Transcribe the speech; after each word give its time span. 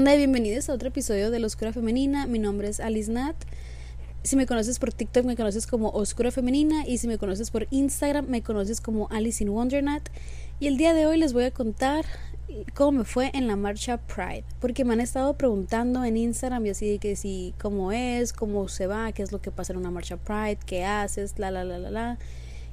¿qué 0.00 0.02
onda? 0.02 0.16
Bienvenidos 0.16 0.70
a 0.70 0.72
otro 0.72 0.88
episodio 0.88 1.30
de 1.30 1.38
La 1.40 1.46
Oscura 1.46 1.74
Femenina. 1.74 2.26
Mi 2.26 2.38
nombre 2.38 2.68
es 2.68 2.80
Alice 2.80 3.12
Nat. 3.12 3.36
Si 4.22 4.34
me 4.34 4.46
conoces 4.46 4.78
por 4.78 4.94
TikTok, 4.94 5.26
me 5.26 5.36
conoces 5.36 5.66
como 5.66 5.90
Oscura 5.90 6.30
Femenina. 6.30 6.86
Y 6.86 6.96
si 6.96 7.06
me 7.06 7.18
conoces 7.18 7.50
por 7.50 7.66
Instagram, 7.70 8.26
me 8.26 8.40
conoces 8.40 8.80
como 8.80 9.08
Alice 9.10 9.44
in 9.44 9.50
Wonder 9.50 9.84
Nat. 9.84 10.08
Y 10.58 10.68
el 10.68 10.78
día 10.78 10.94
de 10.94 11.04
hoy 11.04 11.18
les 11.18 11.34
voy 11.34 11.44
a 11.44 11.50
contar 11.50 12.06
cómo 12.72 13.00
me 13.00 13.04
fue 13.04 13.30
en 13.34 13.46
la 13.46 13.56
marcha 13.56 13.98
Pride. 13.98 14.44
Porque 14.58 14.86
me 14.86 14.94
han 14.94 15.02
estado 15.02 15.34
preguntando 15.34 16.02
en 16.02 16.16
Instagram 16.16 16.64
y 16.64 16.70
así 16.70 16.92
de 16.92 16.98
que 16.98 17.14
si, 17.14 17.52
cómo 17.60 17.92
es, 17.92 18.32
cómo 18.32 18.68
se 18.68 18.86
va, 18.86 19.12
qué 19.12 19.22
es 19.22 19.32
lo 19.32 19.42
que 19.42 19.50
pasa 19.50 19.74
en 19.74 19.80
una 19.80 19.90
marcha 19.90 20.16
Pride, 20.16 20.60
qué 20.64 20.82
haces, 20.82 21.38
la, 21.38 21.50
la, 21.50 21.62
la, 21.62 21.78
la, 21.78 21.90
la. 21.90 22.18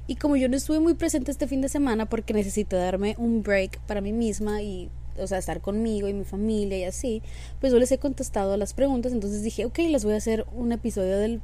Y 0.06 0.16
como 0.16 0.36
yo 0.36 0.48
no 0.48 0.56
estuve 0.56 0.80
muy 0.80 0.94
presente 0.94 1.30
este 1.30 1.46
fin 1.46 1.60
de 1.60 1.68
semana 1.68 2.06
porque 2.06 2.32
necesito 2.32 2.78
darme 2.78 3.16
un 3.18 3.42
break 3.42 3.80
para 3.80 4.00
mí 4.00 4.14
misma 4.14 4.62
y 4.62 4.88
o 5.20 5.26
sea, 5.26 5.38
estar 5.38 5.60
conmigo 5.60 6.08
y 6.08 6.14
mi 6.14 6.24
familia 6.24 6.78
y 6.78 6.84
así, 6.84 7.22
pues 7.60 7.72
yo 7.72 7.78
les 7.78 7.92
he 7.92 7.98
contestado 7.98 8.56
las 8.56 8.74
preguntas, 8.74 9.12
entonces 9.12 9.42
dije, 9.42 9.64
ok, 9.64 9.78
les 9.90 10.04
voy 10.04 10.14
a 10.14 10.16
hacer 10.18 10.46
un 10.52 10.72
episodio 10.72 11.18
del, 11.18 11.40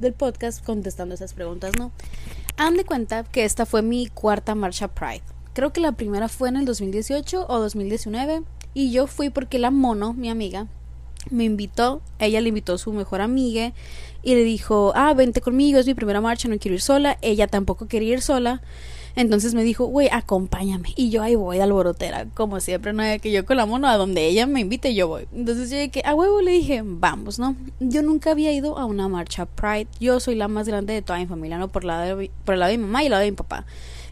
del 0.00 0.12
podcast 0.12 0.64
contestando 0.64 1.14
esas 1.14 1.34
preguntas, 1.34 1.72
¿no? 1.78 1.92
Han 2.56 2.76
cuenta 2.84 3.24
que 3.24 3.44
esta 3.44 3.66
fue 3.66 3.82
mi 3.82 4.06
cuarta 4.08 4.54
marcha 4.54 4.88
Pride. 4.88 5.22
Creo 5.52 5.72
que 5.72 5.80
la 5.80 5.92
primera 5.92 6.28
fue 6.28 6.48
en 6.48 6.56
el 6.56 6.64
2018 6.64 7.46
o 7.48 7.58
2019 7.58 8.42
y 8.74 8.90
yo 8.90 9.06
fui 9.06 9.30
porque 9.30 9.58
la 9.58 9.70
mono, 9.70 10.14
mi 10.14 10.30
amiga, 10.30 10.66
me 11.30 11.44
invitó, 11.44 12.02
ella 12.18 12.40
le 12.40 12.48
invitó 12.48 12.74
a 12.74 12.78
su 12.78 12.92
mejor 12.92 13.20
amiga 13.20 13.72
y 14.22 14.34
le 14.34 14.44
dijo, 14.44 14.92
ah, 14.94 15.14
vente 15.14 15.40
conmigo, 15.40 15.78
es 15.78 15.86
mi 15.86 15.94
primera 15.94 16.20
marcha, 16.20 16.48
no 16.48 16.58
quiero 16.58 16.74
ir 16.74 16.80
sola, 16.80 17.18
ella 17.22 17.46
tampoco 17.46 17.86
quería 17.86 18.14
ir 18.14 18.22
sola 18.22 18.62
entonces 19.14 19.54
me 19.54 19.62
dijo, 19.62 19.86
güey, 19.86 20.08
acompáñame. 20.10 20.92
Y 20.96 21.10
yo 21.10 21.22
ahí 21.22 21.34
voy 21.34 21.56
de 21.56 21.62
alborotera, 21.62 22.26
como 22.34 22.60
siempre, 22.60 22.92
no 22.92 23.02
que 23.20 23.30
yo 23.30 23.44
con 23.44 23.56
la 23.56 23.66
mono 23.66 23.88
a 23.88 23.96
donde 23.96 24.26
ella 24.26 24.46
me 24.46 24.60
invite, 24.60 24.94
yo 24.94 25.08
voy. 25.08 25.26
Entonces 25.34 25.70
yo 25.70 25.90
que 25.90 26.02
a 26.04 26.14
huevo 26.14 26.40
le 26.40 26.52
dije, 26.52 26.82
vamos, 26.84 27.38
¿no? 27.38 27.56
Yo 27.80 28.02
nunca 28.02 28.30
había 28.30 28.52
ido 28.52 28.78
a 28.78 28.84
una 28.84 29.08
marcha 29.08 29.46
Pride. 29.46 29.88
Yo 30.00 30.20
soy 30.20 30.34
la 30.34 30.48
más 30.48 30.66
grande 30.66 30.94
de 30.94 31.02
toda 31.02 31.18
mi 31.18 31.26
familia, 31.26 31.58
¿no? 31.58 31.68
Por, 31.68 31.84
lado 31.84 32.16
de, 32.16 32.30
por 32.44 32.56
lado 32.56 32.70
de 32.70 32.78
mi 32.78 32.84
mamá 32.84 33.02
y 33.02 33.06
el 33.06 33.10
lado 33.10 33.22
de 33.22 33.30
mi 33.30 33.36
papá. 33.36 33.66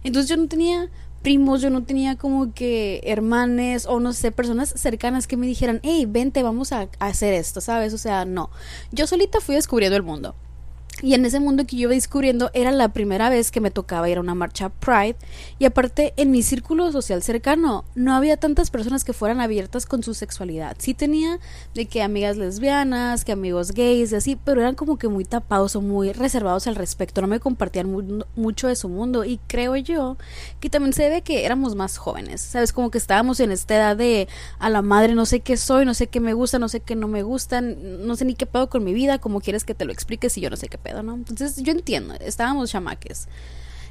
Entonces 0.05 0.29
yo 0.29 0.37
no 0.37 0.49
tenía 0.49 0.91
primos, 1.23 1.61
yo 1.61 1.71
no 1.71 1.83
tenía 1.85 2.17
como 2.17 2.55
que 2.55 3.01
hermanes 3.05 3.87
o 3.87 4.01
no 4.01 4.13
sé, 4.13 4.33
personas 4.33 4.73
cercanas 4.77 5.27
que 5.27 5.37
me 5.37 5.47
dijeran, 5.47 5.81
hey, 5.83 6.07
vente, 6.09 6.43
vamos 6.43 6.73
a 6.73 6.89
hacer 6.99 7.35
esto, 7.35 7.61
¿sabes? 7.61 7.93
O 7.93 7.99
sea, 7.99 8.25
no. 8.25 8.51
Yo 8.93 9.07
solita 9.07 9.41
fui 9.41 9.55
descubriendo 9.55 9.97
el 9.97 10.03
mundo. 10.03 10.35
Y 11.03 11.15
en 11.15 11.25
ese 11.25 11.41
mundo 11.41 11.67
que 11.67 11.77
yo 11.77 11.83
iba 11.83 11.95
descubriendo 11.95 12.51
era 12.53 12.73
la 12.73 12.93
primera 12.93 13.31
vez 13.31 13.51
que 13.51 13.61
me 13.61 13.71
tocaba 13.71 14.09
ir 14.11 14.19
a 14.19 14.21
una 14.21 14.35
marcha 14.35 14.69
Pride. 14.69 15.17
Y 15.59 15.65
aparte, 15.65 16.13
en 16.17 16.31
mi 16.31 16.43
círculo 16.43 16.93
social 16.93 17.23
cercano, 17.23 17.85
no 17.95 18.15
había 18.15 18.37
tantas 18.37 18.71
personas 18.71 19.05
que 19.05 19.13
fueran 19.13 19.41
abiertas 19.41 19.87
con 19.87 20.03
su 20.03 20.15
sexualidad. 20.15 20.77
Sí 20.79 20.95
tenía 20.95 21.39
de 21.75 21.87
que 21.87 22.03
amigas 22.03 22.37
lesbianas, 22.37 23.25
que 23.25 23.33
amigos 23.33 23.73
gays 23.73 24.13
y 24.13 24.17
así, 24.17 24.37
pero 24.37 24.61
eran 24.61 24.75
como 24.75 24.99
que 24.99 25.09
muy 25.09 25.25
tapados 25.25 25.77
o 25.77 25.81
muy 25.81 26.13
reservados 26.13 26.67
al 26.67 26.77
respecto. 26.77 27.21
No 27.21 27.29
me 27.29 27.41
compartían 27.41 28.25
mucho 28.37 28.69
de 28.69 28.77
su 28.77 28.89
mundo. 28.89 29.25
Y 29.25 29.39
creo 29.47 29.77
yo 29.77 30.17
que 30.61 30.69
también 30.69 30.93
se 30.93 31.05
debe 31.05 31.23
que 31.23 31.45
éramos 31.47 31.75
más 31.75 31.97
jóvenes. 31.97 32.41
¿Sabes? 32.41 32.73
Como 32.73 32.91
que 32.91 32.99
estábamos 32.99 33.41
en 33.41 33.53
esta 33.53 33.77
edad 33.77 33.97
de 33.97 34.29
a 34.59 34.69
la 34.69 34.83
madre, 34.83 35.15
no 35.15 35.25
sé 35.25 35.41
qué 35.41 35.57
soy, 35.57 35.85
no 35.85 35.95
sé 35.95 36.09
qué 36.09 36.21
me 36.21 36.35
gusta, 36.35 36.59
no 36.59 36.69
sé 36.69 36.81
qué 36.81 36.95
no 36.95 37.09
me 37.09 37.23
gustan, 37.23 38.07
no 38.07 38.17
sé 38.17 38.25
ni 38.25 38.35
qué 38.35 38.47
puedo 38.47 38.69
con 38.69 38.85
mi 38.85 38.93
vida, 38.93 39.19
como 39.19 39.41
quieres 39.41 39.65
que 39.65 39.75
te 39.75 39.85
lo 39.85 39.93
expliques 39.93 40.37
y 40.37 40.41
yo 40.41 40.51
no 40.51 40.57
sé 40.57 40.69
qué 40.69 40.79
pedo. 40.79 40.90
Entonces 40.91 41.63
yo 41.63 41.73
entiendo, 41.73 42.15
estábamos 42.21 42.71
chamaques. 42.71 43.29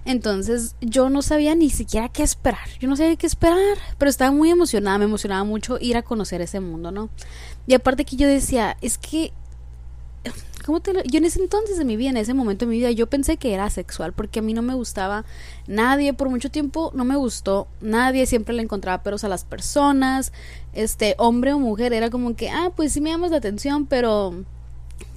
Entonces 0.05 0.75
yo 0.81 1.09
no 1.09 1.21
sabía 1.21 1.55
ni 1.55 1.69
siquiera 1.69 2.09
qué 2.09 2.23
esperar. 2.23 2.67
Yo 2.79 2.87
no 2.87 2.95
sabía 2.95 3.15
qué 3.15 3.27
esperar, 3.27 3.77
pero 3.97 4.09
estaba 4.09 4.31
muy 4.31 4.49
emocionada, 4.49 4.97
me 4.97 5.05
emocionaba 5.05 5.43
mucho 5.43 5.77
ir 5.79 5.97
a 5.97 6.03
conocer 6.03 6.41
ese 6.41 6.59
mundo, 6.59 6.91
¿no? 6.91 7.09
Y 7.67 7.73
aparte 7.73 8.05
que 8.05 8.15
yo 8.15 8.27
decía, 8.27 8.77
es 8.81 8.97
que 8.97 9.33
¿cómo 10.65 10.81
te 10.81 10.93
lo? 10.93 11.03
yo 11.03 11.17
en 11.17 11.25
ese 11.25 11.41
entonces 11.41 11.77
de 11.77 11.85
mi 11.85 11.97
vida, 11.97 12.09
en 12.09 12.17
ese 12.17 12.33
momento 12.33 12.65
de 12.65 12.69
mi 12.69 12.77
vida, 12.77 12.91
yo 12.91 13.07
pensé 13.07 13.37
que 13.37 13.53
era 13.53 13.69
sexual 13.69 14.13
porque 14.13 14.39
a 14.39 14.41
mí 14.41 14.53
no 14.53 14.61
me 14.61 14.73
gustaba 14.73 15.25
nadie, 15.67 16.13
por 16.13 16.29
mucho 16.29 16.51
tiempo 16.51 16.91
no 16.93 17.05
me 17.05 17.15
gustó 17.15 17.67
nadie, 17.81 18.25
siempre 18.25 18.53
le 18.53 18.61
encontraba 18.61 19.03
peros 19.03 19.23
a 19.23 19.29
las 19.29 19.45
personas, 19.45 20.31
este, 20.73 21.15
hombre 21.17 21.53
o 21.53 21.59
mujer, 21.59 21.93
era 21.93 22.09
como 22.09 22.35
que, 22.35 22.49
ah, 22.49 22.71
pues 22.75 22.93
sí 22.93 23.01
me 23.01 23.09
llamas 23.09 23.31
la 23.31 23.37
atención, 23.37 23.85
pero 23.85 24.43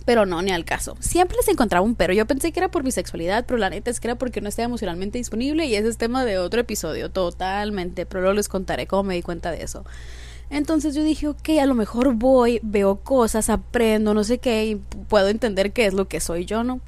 pero 0.04 0.26
no, 0.26 0.42
ni 0.42 0.50
al 0.50 0.64
caso. 0.64 0.96
Siempre 1.00 1.36
les 1.36 1.48
encontraba 1.48 1.84
un 1.84 1.94
pero. 1.94 2.12
Yo 2.12 2.26
pensé 2.26 2.52
que 2.52 2.60
era 2.60 2.70
por 2.70 2.84
mi 2.84 2.90
sexualidad, 2.90 3.44
pero 3.46 3.58
la 3.58 3.70
neta 3.70 3.90
es 3.90 4.00
que 4.00 4.08
era 4.08 4.16
porque 4.16 4.40
no 4.40 4.48
estaba 4.48 4.66
emocionalmente 4.66 5.18
disponible 5.18 5.66
y 5.66 5.74
ese 5.74 5.88
es 5.88 5.98
tema 5.98 6.24
de 6.24 6.38
otro 6.38 6.60
episodio, 6.60 7.10
totalmente. 7.10 8.06
Pero 8.06 8.22
luego 8.22 8.34
les 8.34 8.48
contaré 8.48 8.86
cómo 8.86 9.04
me 9.04 9.14
di 9.14 9.22
cuenta 9.22 9.50
de 9.50 9.62
eso. 9.62 9.84
Entonces 10.50 10.94
yo 10.94 11.02
dije, 11.02 11.28
ok, 11.28 11.48
a 11.60 11.66
lo 11.66 11.74
mejor 11.74 12.14
voy, 12.14 12.60
veo 12.62 12.96
cosas, 12.96 13.48
aprendo, 13.48 14.12
no 14.12 14.22
sé 14.22 14.38
qué, 14.38 14.66
y 14.66 14.74
puedo 15.08 15.28
entender 15.28 15.72
qué 15.72 15.86
es 15.86 15.94
lo 15.94 16.08
que 16.08 16.20
soy 16.20 16.44
yo, 16.44 16.62
¿no? 16.62 16.80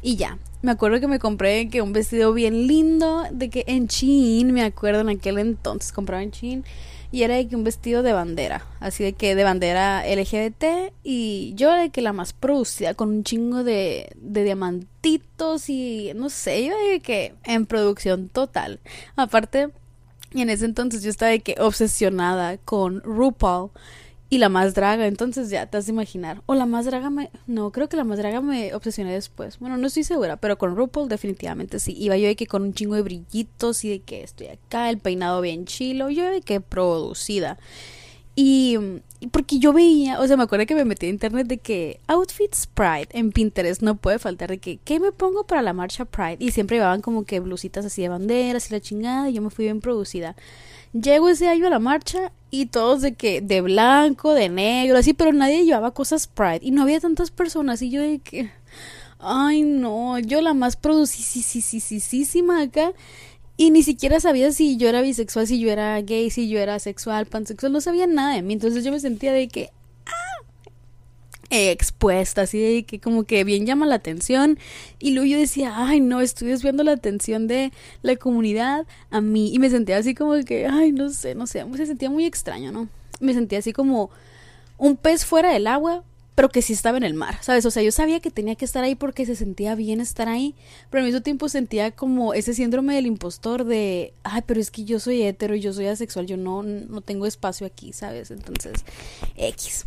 Y 0.00 0.16
ya, 0.16 0.38
me 0.62 0.70
acuerdo 0.70 0.98
que 0.98 1.08
me 1.08 1.18
compré 1.18 1.68
que 1.68 1.82
un 1.82 1.92
vestido 1.92 2.32
bien 2.32 2.66
lindo, 2.66 3.24
de 3.30 3.50
que 3.50 3.64
en 3.66 3.86
Shein, 3.86 4.52
me 4.52 4.62
acuerdo 4.62 5.02
en 5.02 5.10
aquel 5.10 5.38
entonces 5.38 5.92
compraba 5.92 6.22
en 6.22 6.30
Shein 6.30 6.64
y 7.12 7.22
era 7.22 7.36
de 7.36 7.46
que 7.46 7.54
un 7.54 7.62
vestido 7.62 8.02
de 8.02 8.14
bandera, 8.14 8.64
así 8.80 9.04
de 9.04 9.12
que 9.12 9.34
de 9.34 9.44
bandera 9.44 10.02
LGBT 10.06 10.92
y 11.04 11.52
yo 11.54 11.72
de 11.72 11.90
que 11.90 12.00
la 12.00 12.14
más 12.14 12.32
producida 12.32 12.94
con 12.94 13.10
un 13.10 13.22
chingo 13.22 13.62
de, 13.62 14.10
de 14.16 14.44
diamantitos 14.44 15.68
y 15.68 16.12
no 16.16 16.30
sé, 16.30 16.64
yo 16.64 16.74
de 16.90 17.00
que 17.00 17.34
en 17.44 17.66
producción 17.66 18.30
total. 18.30 18.80
Aparte, 19.14 19.68
en 20.32 20.48
ese 20.48 20.64
entonces 20.64 21.02
yo 21.02 21.10
estaba 21.10 21.30
de 21.30 21.40
que 21.40 21.54
obsesionada 21.60 22.56
con 22.56 23.02
RuPaul 23.02 23.70
y 24.32 24.38
la 24.38 24.48
más 24.48 24.72
draga, 24.72 25.06
entonces 25.06 25.50
ya 25.50 25.66
te 25.66 25.76
has 25.76 25.84
de 25.84 25.92
imaginar. 25.92 26.40
O 26.46 26.54
la 26.54 26.64
más 26.64 26.86
draga 26.86 27.10
me... 27.10 27.30
No, 27.46 27.70
creo 27.70 27.90
que 27.90 27.98
la 27.98 28.04
más 28.04 28.16
draga 28.16 28.40
me 28.40 28.72
obsesioné 28.72 29.12
después. 29.12 29.58
Bueno, 29.58 29.76
no 29.76 29.88
estoy 29.88 30.04
segura, 30.04 30.38
pero 30.38 30.56
con 30.56 30.74
RuPaul 30.74 31.10
definitivamente 31.10 31.78
sí. 31.78 31.94
Iba 31.98 32.16
yo 32.16 32.28
de 32.28 32.34
que 32.34 32.46
con 32.46 32.62
un 32.62 32.72
chingo 32.72 32.94
de 32.94 33.02
brillitos 33.02 33.84
y 33.84 33.90
de 33.90 34.00
que 34.00 34.22
estoy 34.22 34.46
acá, 34.46 34.88
el 34.88 34.96
peinado 34.96 35.42
bien 35.42 35.66
chilo, 35.66 36.08
yo 36.08 36.30
de 36.30 36.40
que 36.40 36.62
producida. 36.62 37.58
Y, 38.34 38.78
porque 39.32 39.58
yo 39.58 39.74
veía, 39.74 40.18
o 40.18 40.26
sea, 40.26 40.38
me 40.38 40.44
acuerdo 40.44 40.64
que 40.64 40.76
me 40.76 40.86
metí 40.86 41.04
en 41.04 41.12
internet 41.12 41.46
de 41.46 41.58
que 41.58 42.00
outfits 42.06 42.66
Pride 42.68 43.08
en 43.10 43.32
Pinterest 43.32 43.82
no 43.82 43.96
puede 43.96 44.18
faltar 44.18 44.48
de 44.48 44.56
que, 44.56 44.78
¿qué 44.78 44.98
me 44.98 45.12
pongo 45.12 45.44
para 45.44 45.60
la 45.60 45.74
marcha 45.74 46.06
Pride? 46.06 46.38
Y 46.38 46.52
siempre 46.52 46.78
llevaban 46.78 47.02
como 47.02 47.26
que 47.26 47.38
blusitas 47.40 47.84
así 47.84 48.00
de 48.00 48.08
banderas 48.08 48.70
y 48.70 48.72
la 48.72 48.80
chingada 48.80 49.28
y 49.28 49.34
yo 49.34 49.42
me 49.42 49.50
fui 49.50 49.66
bien 49.66 49.82
producida. 49.82 50.36
Llego 50.92 51.28
ese 51.28 51.48
año 51.48 51.66
a 51.66 51.70
la 51.70 51.78
marcha 51.78 52.32
y 52.50 52.66
todos 52.66 53.00
de 53.00 53.14
que 53.14 53.40
de 53.40 53.62
blanco, 53.62 54.34
de 54.34 54.50
negro, 54.50 54.98
así, 54.98 55.14
pero 55.14 55.32
nadie 55.32 55.64
llevaba 55.64 55.92
cosas 55.92 56.26
Pride 56.26 56.60
y 56.60 56.70
no 56.70 56.82
había 56.82 57.00
tantas 57.00 57.30
personas 57.30 57.80
y 57.80 57.90
yo 57.90 58.02
de 58.02 58.18
que 58.18 58.50
ay 59.18 59.62
no, 59.62 60.18
yo 60.18 60.42
la 60.42 60.52
más 60.52 60.76
producisísima 60.76 62.60
acá 62.60 62.92
y 63.56 63.70
ni 63.70 63.82
siquiera 63.82 64.20
sabía 64.20 64.52
si 64.52 64.76
yo 64.76 64.88
era 64.88 65.00
bisexual, 65.00 65.46
si 65.46 65.60
yo 65.60 65.70
era 65.70 66.00
gay, 66.02 66.30
si 66.30 66.48
yo 66.48 66.58
era 66.58 66.78
sexual, 66.78 67.26
pansexual, 67.26 67.72
no 67.72 67.80
sabía 67.80 68.06
nada 68.06 68.34
de 68.34 68.42
mí, 68.42 68.52
entonces 68.52 68.84
yo 68.84 68.92
me 68.92 69.00
sentía 69.00 69.32
de 69.32 69.48
que 69.48 69.70
expuesta, 71.52 72.42
así 72.42 72.58
de 72.58 72.84
que 72.84 72.98
como 72.98 73.24
que 73.24 73.44
bien 73.44 73.66
llama 73.66 73.86
la 73.86 73.96
atención. 73.96 74.58
Y 74.98 75.10
luego 75.12 75.26
yo 75.26 75.38
decía, 75.38 75.74
ay, 75.76 76.00
no, 76.00 76.20
estoy 76.20 76.48
desviando 76.48 76.82
la 76.82 76.92
atención 76.92 77.46
de 77.46 77.72
la 78.00 78.16
comunidad 78.16 78.86
a 79.10 79.20
mí. 79.20 79.52
Y 79.52 79.58
me 79.58 79.68
sentía 79.68 79.98
así 79.98 80.14
como 80.14 80.34
que, 80.44 80.66
ay, 80.66 80.92
no 80.92 81.10
sé, 81.10 81.34
no 81.34 81.46
sé, 81.46 81.64
se 81.76 81.86
sentía 81.86 82.10
muy 82.10 82.24
extraño, 82.24 82.72
¿no? 82.72 82.88
Me 83.20 83.34
sentía 83.34 83.58
así 83.58 83.72
como 83.72 84.10
un 84.78 84.96
pez 84.96 85.24
fuera 85.26 85.52
del 85.52 85.66
agua, 85.66 86.04
pero 86.34 86.48
que 86.48 86.62
sí 86.62 86.72
estaba 86.72 86.96
en 86.96 87.04
el 87.04 87.14
mar, 87.14 87.38
¿sabes? 87.42 87.66
O 87.66 87.70
sea, 87.70 87.82
yo 87.82 87.92
sabía 87.92 88.20
que 88.20 88.30
tenía 88.30 88.54
que 88.54 88.64
estar 88.64 88.82
ahí 88.82 88.94
porque 88.94 89.26
se 89.26 89.36
sentía 89.36 89.74
bien 89.74 90.00
estar 90.00 90.28
ahí, 90.28 90.54
pero 90.90 91.00
al 91.00 91.06
mismo 91.06 91.20
tiempo 91.20 91.48
sentía 91.48 91.90
como 91.90 92.32
ese 92.32 92.54
síndrome 92.54 92.94
del 92.94 93.06
impostor 93.06 93.64
de, 93.64 94.14
ay, 94.22 94.42
pero 94.46 94.58
es 94.60 94.70
que 94.70 94.84
yo 94.84 94.98
soy 94.98 95.22
hetero, 95.22 95.54
yo 95.54 95.72
soy 95.72 95.86
asexual, 95.86 96.26
yo 96.26 96.38
no, 96.38 96.62
no 96.62 97.02
tengo 97.02 97.26
espacio 97.26 97.66
aquí, 97.66 97.92
¿sabes? 97.92 98.30
Entonces, 98.30 98.84
X. 99.36 99.86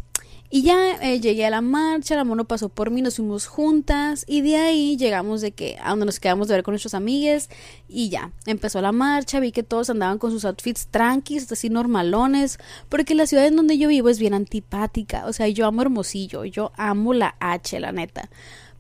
Y 0.56 0.62
ya 0.62 0.94
eh, 1.02 1.20
llegué 1.20 1.46
a 1.46 1.50
la 1.50 1.60
marcha, 1.60 2.16
la 2.16 2.24
mono 2.24 2.46
pasó 2.46 2.70
por 2.70 2.90
mí, 2.90 3.02
nos 3.02 3.18
fuimos 3.18 3.46
juntas 3.46 4.24
y 4.26 4.40
de 4.40 4.56
ahí 4.56 4.96
llegamos 4.96 5.42
de 5.42 5.52
que 5.52 5.78
a 5.84 5.90
donde 5.90 6.06
nos 6.06 6.22
quedamos 6.22 6.48
de 6.48 6.54
ver 6.54 6.64
con 6.64 6.72
nuestros 6.72 6.94
amigues 6.94 7.50
y 7.90 8.08
ya, 8.08 8.32
empezó 8.46 8.80
la 8.82 8.94
marcha, 8.94 9.42
vi 9.42 9.52
que 9.52 9.64
todos 9.64 9.90
andaban 9.90 10.18
con 10.18 10.32
sus 10.32 10.46
outfits 10.46 10.88
tranquis, 10.88 11.52
así 11.52 11.70
normalones, 11.70 12.58
porque 12.88 13.16
la 13.16 13.28
ciudad 13.28 13.46
en 13.46 13.58
donde 13.58 13.78
yo 13.78 13.90
vivo 13.90 14.08
es 14.08 14.18
bien 14.18 14.34
antipática, 14.34 15.26
o 15.26 15.34
sea, 15.34 15.50
yo 15.50 15.66
amo 15.66 15.82
Hermosillo, 15.82 16.46
yo 16.46 16.72
amo 16.78 17.14
la 17.14 17.36
H, 17.42 17.78
la 17.82 17.92
neta. 17.92 18.30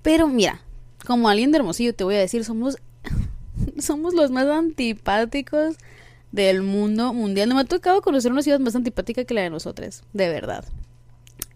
Pero 0.01 0.29
mira, 0.29 0.61
como 1.05 1.27
alguien 1.27 1.51
de 1.51 1.57
Hermosillo 1.57 1.93
te 1.93 2.05
voy 2.05 2.15
a 2.15 2.19
decir, 2.19 2.45
somos 2.45 2.77
somos 3.79 4.13
los 4.13 4.31
más 4.31 4.47
antipáticos 4.47 5.75
del 6.31 6.61
mundo 6.61 7.13
mundial. 7.13 7.49
No 7.49 7.55
me 7.55 7.61
ha 7.63 7.65
tocado 7.65 8.01
conocer 8.01 8.31
una 8.31 8.43
ciudad 8.43 8.61
más 8.61 8.77
antipática 8.77 9.25
que 9.25 9.33
la 9.33 9.41
de 9.41 9.49
nosotros, 9.49 10.03
de 10.13 10.29
verdad 10.29 10.63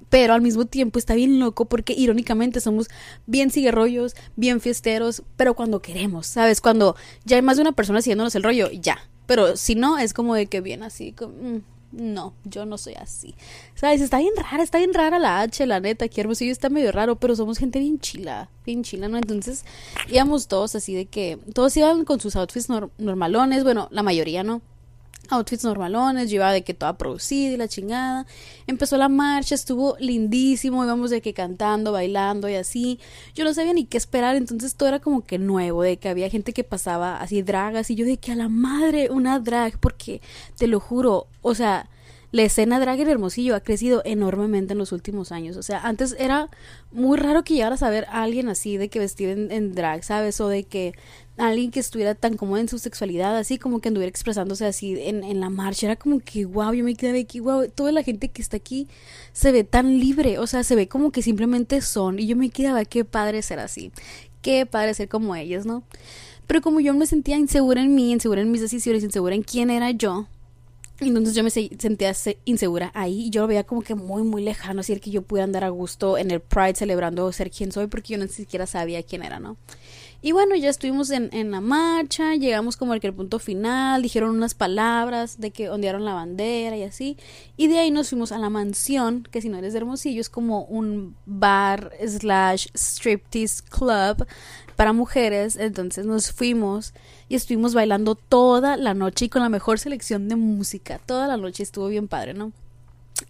pero 0.10 0.34
al 0.34 0.42
mismo 0.42 0.66
tiempo 0.66 1.00
está 1.00 1.16
bien 1.16 1.40
loco 1.40 1.66
porque 1.66 1.94
irónicamente 1.94 2.60
somos 2.62 2.88
bien 3.26 3.52
rollos, 3.72 4.16
bien 4.36 4.62
fiesteros, 4.62 5.24
pero 5.38 5.54
cuando 5.54 5.82
queremos, 5.82 6.28
¿sabes? 6.28 6.62
Cuando 6.62 6.96
ya 7.26 7.38
hay 7.38 7.42
más 7.42 7.58
de 7.58 7.62
una 7.62 7.72
persona 7.72 8.02
siguiéndonos 8.02 8.36
el 8.36 8.44
rollo, 8.44 8.70
ya. 8.72 9.00
Pero 9.26 9.58
si 9.58 9.76
no, 9.76 9.98
es 9.98 10.14
como 10.14 10.34
de 10.36 10.48
que 10.48 10.62
bien 10.62 10.82
así, 10.82 11.12
como, 11.12 11.34
mm, 11.34 11.62
no, 11.92 12.34
yo 12.44 12.66
no 12.66 12.78
soy 12.78 12.96
así. 12.96 13.36
¿Sabes? 13.76 14.02
Está 14.02 14.20
bien 14.20 14.34
rara, 14.36 14.64
está 14.64 14.78
bien 14.78 14.94
rara 14.94 15.20
la 15.20 15.42
H, 15.42 15.66
la 15.66 15.80
neta, 15.80 16.06
aquí 16.06 16.22
Hermosillo 16.22 16.52
está 16.52 16.70
medio 16.70 16.92
raro, 16.92 17.16
pero 17.18 17.36
somos 17.36 17.58
gente 17.58 17.80
bien 17.80 18.00
chila, 18.00 18.50
bien 18.66 18.84
chila, 18.84 19.08
¿no? 19.08 19.18
Entonces 19.18 19.66
íbamos 20.10 20.48
todos 20.48 20.76
así 20.76 20.94
de 20.94 21.06
que, 21.06 21.40
todos 21.54 21.76
iban 21.78 22.06
con 22.06 22.20
sus 22.20 22.36
outfits 22.36 22.70
normalones, 22.98 23.64
bueno, 23.64 23.88
la 23.92 24.04
mayoría, 24.04 24.44
¿no? 24.44 24.62
Outfits 25.30 25.64
normalones, 25.64 26.32
iba 26.32 26.52
de 26.52 26.64
que 26.64 26.74
toda 26.74 26.98
producida 26.98 27.54
y 27.54 27.58
la 27.58 27.68
chingada. 27.68 28.26
Empezó 28.68 28.98
la 28.98 29.10
marcha, 29.10 29.56
estuvo 29.56 29.96
lindísimo, 30.00 30.84
íbamos 30.84 31.10
de 31.10 31.22
que 31.22 31.34
cantando, 31.34 31.92
bailando 31.92 32.50
y 32.50 32.56
así. 32.56 33.00
Yo 33.36 33.44
no 33.44 33.54
sabía 33.54 33.74
ni 33.74 33.86
qué 33.86 33.98
esperar, 33.98 34.36
entonces 34.36 34.76
todo 34.76 34.90
era 34.90 35.00
como 35.00 35.24
que 35.24 35.38
nuevo, 35.38 35.84
de 35.84 35.98
que 35.98 36.10
había 36.10 36.30
gente 36.30 36.54
que 36.54 36.64
pasaba 36.64 37.18
así 37.22 37.42
dragas 37.42 37.90
y 37.90 37.96
yo 37.96 38.06
de 38.06 38.18
que 38.18 38.32
a 38.32 38.36
la 38.36 38.50
madre 38.50 39.10
una 39.10 39.40
drag, 39.40 39.80
porque 39.80 40.22
te 40.58 40.68
lo 40.68 40.80
juro, 40.80 41.28
o 41.42 41.56
sea, 41.56 41.90
la 42.32 42.44
escena 42.44 42.80
drag 42.80 43.00
en 43.00 43.10
Hermosillo 43.10 43.56
ha 43.56 43.62
crecido 43.62 44.04
enormemente 44.06 44.74
en 44.74 44.78
los 44.78 44.92
últimos 44.92 45.32
años. 45.32 45.58
O 45.58 45.64
sea, 45.64 45.82
antes 45.82 46.16
era 46.20 46.50
muy 46.92 47.18
raro 47.18 47.44
que 47.44 47.56
llegaras 47.56 47.82
a 47.82 47.90
ver 47.90 48.06
a 48.06 48.22
alguien 48.22 48.50
así 48.50 48.78
de 48.78 48.90
que 48.90 49.00
vestido 49.00 49.32
en, 49.32 49.74
drag, 49.74 50.04
¿sabes? 50.04 50.40
O 50.40 50.48
de 50.48 50.64
que 50.64 50.94
alguien 51.40 51.72
que 51.72 51.80
estuviera 51.80 52.16
tan 52.16 52.38
cómodo 52.38 52.58
en 52.58 52.70
su 52.70 52.80
sexualidad, 52.80 53.38
así 53.38 53.58
como 53.58 53.80
que 53.80 53.88
anduviera 53.88 54.10
expresándose 54.10 54.66
así 54.66 55.00
en, 55.00 55.24
en 55.24 55.40
la 55.40 55.50
marcha. 55.50 55.88
Era 55.88 55.96
como 55.96 56.20
que, 56.20 56.46
wow, 56.46 56.74
yo 56.74 56.84
me 56.84 56.96
quedé 56.96 57.22
aquí, 57.22 57.40
wow, 57.40 57.68
toda 57.70 57.92
la 57.92 58.04
gente 58.04 58.30
que 58.30 58.42
está 58.42 58.58
aquí 58.58 58.88
se 59.34 59.52
ve 59.52 59.64
tan 59.64 60.00
libre. 60.00 60.40
O 60.40 60.48
sea, 60.48 60.64
se 60.64 60.76
ve 60.76 60.88
como 60.88 61.12
que 61.12 61.22
simplemente 61.22 61.82
son. 61.82 62.20
Y 62.20 62.28
yo 62.28 62.36
me 62.36 62.50
quedaba, 62.50 62.86
qué 62.86 63.06
padre 63.06 63.42
ser 63.42 63.60
así. 63.60 63.92
Qué 64.42 64.66
padre 64.66 64.94
ser 64.94 65.10
como 65.10 65.36
ellos, 65.36 65.66
¿no? 65.66 65.84
Pero 66.48 66.62
como 66.62 66.80
yo 66.80 66.94
me 66.94 67.06
sentía 67.06 67.38
insegura 67.38 67.82
en 67.82 67.94
mí, 67.94 68.12
insegura 68.12 68.42
en 68.42 68.52
mis 68.52 68.62
decisiones, 68.62 69.04
insegura 69.04 69.36
en 69.36 69.44
quién 69.44 69.70
era 69.70 69.92
yo, 69.92 70.28
entonces 71.02 71.36
yo 71.36 71.44
me 71.44 71.50
sentía 71.50 72.14
insegura 72.46 72.92
ahí 72.94 73.28
y 73.28 73.30
yo 73.30 73.42
lo 73.42 73.48
veía 73.48 73.64
como 73.64 73.82
que 73.82 73.96
muy, 73.96 74.24
muy 74.24 74.44
lejano, 74.44 74.82
así 74.82 75.00
que 75.00 75.12
yo 75.12 75.22
pude 75.22 75.42
andar 75.42 75.64
a 75.64 75.70
gusto 75.70 76.18
en 76.18 76.32
el 76.32 76.42
Pride 76.42 76.76
celebrando 76.76 77.32
ser 77.32 77.52
quien 77.52 77.72
soy 77.72 77.88
porque 77.88 78.14
yo 78.14 78.20
ni 78.20 78.28
siquiera 78.28 78.66
sabía 78.66 79.02
quién 79.04 79.24
era, 79.24 79.40
¿no? 79.40 79.58
Y 80.22 80.34
bueno, 80.34 80.56
ya 80.56 80.70
estuvimos 80.70 81.12
en, 81.12 81.30
en 81.32 81.50
la 81.50 81.62
marcha, 81.62 82.36
llegamos 82.36 82.76
como 82.76 82.92
al 82.92 83.00
punto 83.00 83.40
final, 83.40 84.02
dijeron 84.02 84.32
unas 84.32 84.54
palabras 84.54 85.40
de 85.40 85.52
que 85.52 85.70
ondearon 85.70 86.04
la 86.04 86.14
bandera 86.14 86.76
y 86.76 86.84
así. 86.84 87.18
Y 87.56 87.68
de 87.68 87.80
ahí 87.80 87.90
nos 87.90 88.10
fuimos 88.10 88.34
a 88.34 88.38
la 88.38 88.50
mansión, 88.50 89.24
que 89.32 89.42
si 89.42 89.48
no 89.48 89.58
eres 89.58 89.72
de 89.72 89.80
Hermosillo 89.80 90.20
es 90.20 90.30
como 90.30 90.64
un 90.66 91.16
bar 91.26 91.92
slash 92.06 92.68
striptease 92.74 93.64
club 93.64 94.28
para 94.76 94.92
mujeres. 94.92 95.56
Entonces 95.56 96.06
nos 96.06 96.34
fuimos 96.34 96.94
y 97.30 97.36
estuvimos 97.36 97.74
bailando 97.74 98.16
toda 98.16 98.76
la 98.76 98.94
noche 98.94 99.26
y 99.26 99.30
con 99.30 99.42
la 99.42 99.50
mejor 99.50 99.80
selección 99.80 100.28
de 100.28 100.36
música. 100.36 101.00
Toda 101.06 101.28
la 101.28 101.38
noche 101.38 101.64
estuvo 101.64 101.88
bien 101.88 102.10
padre, 102.10 102.34
¿no? 102.34 102.52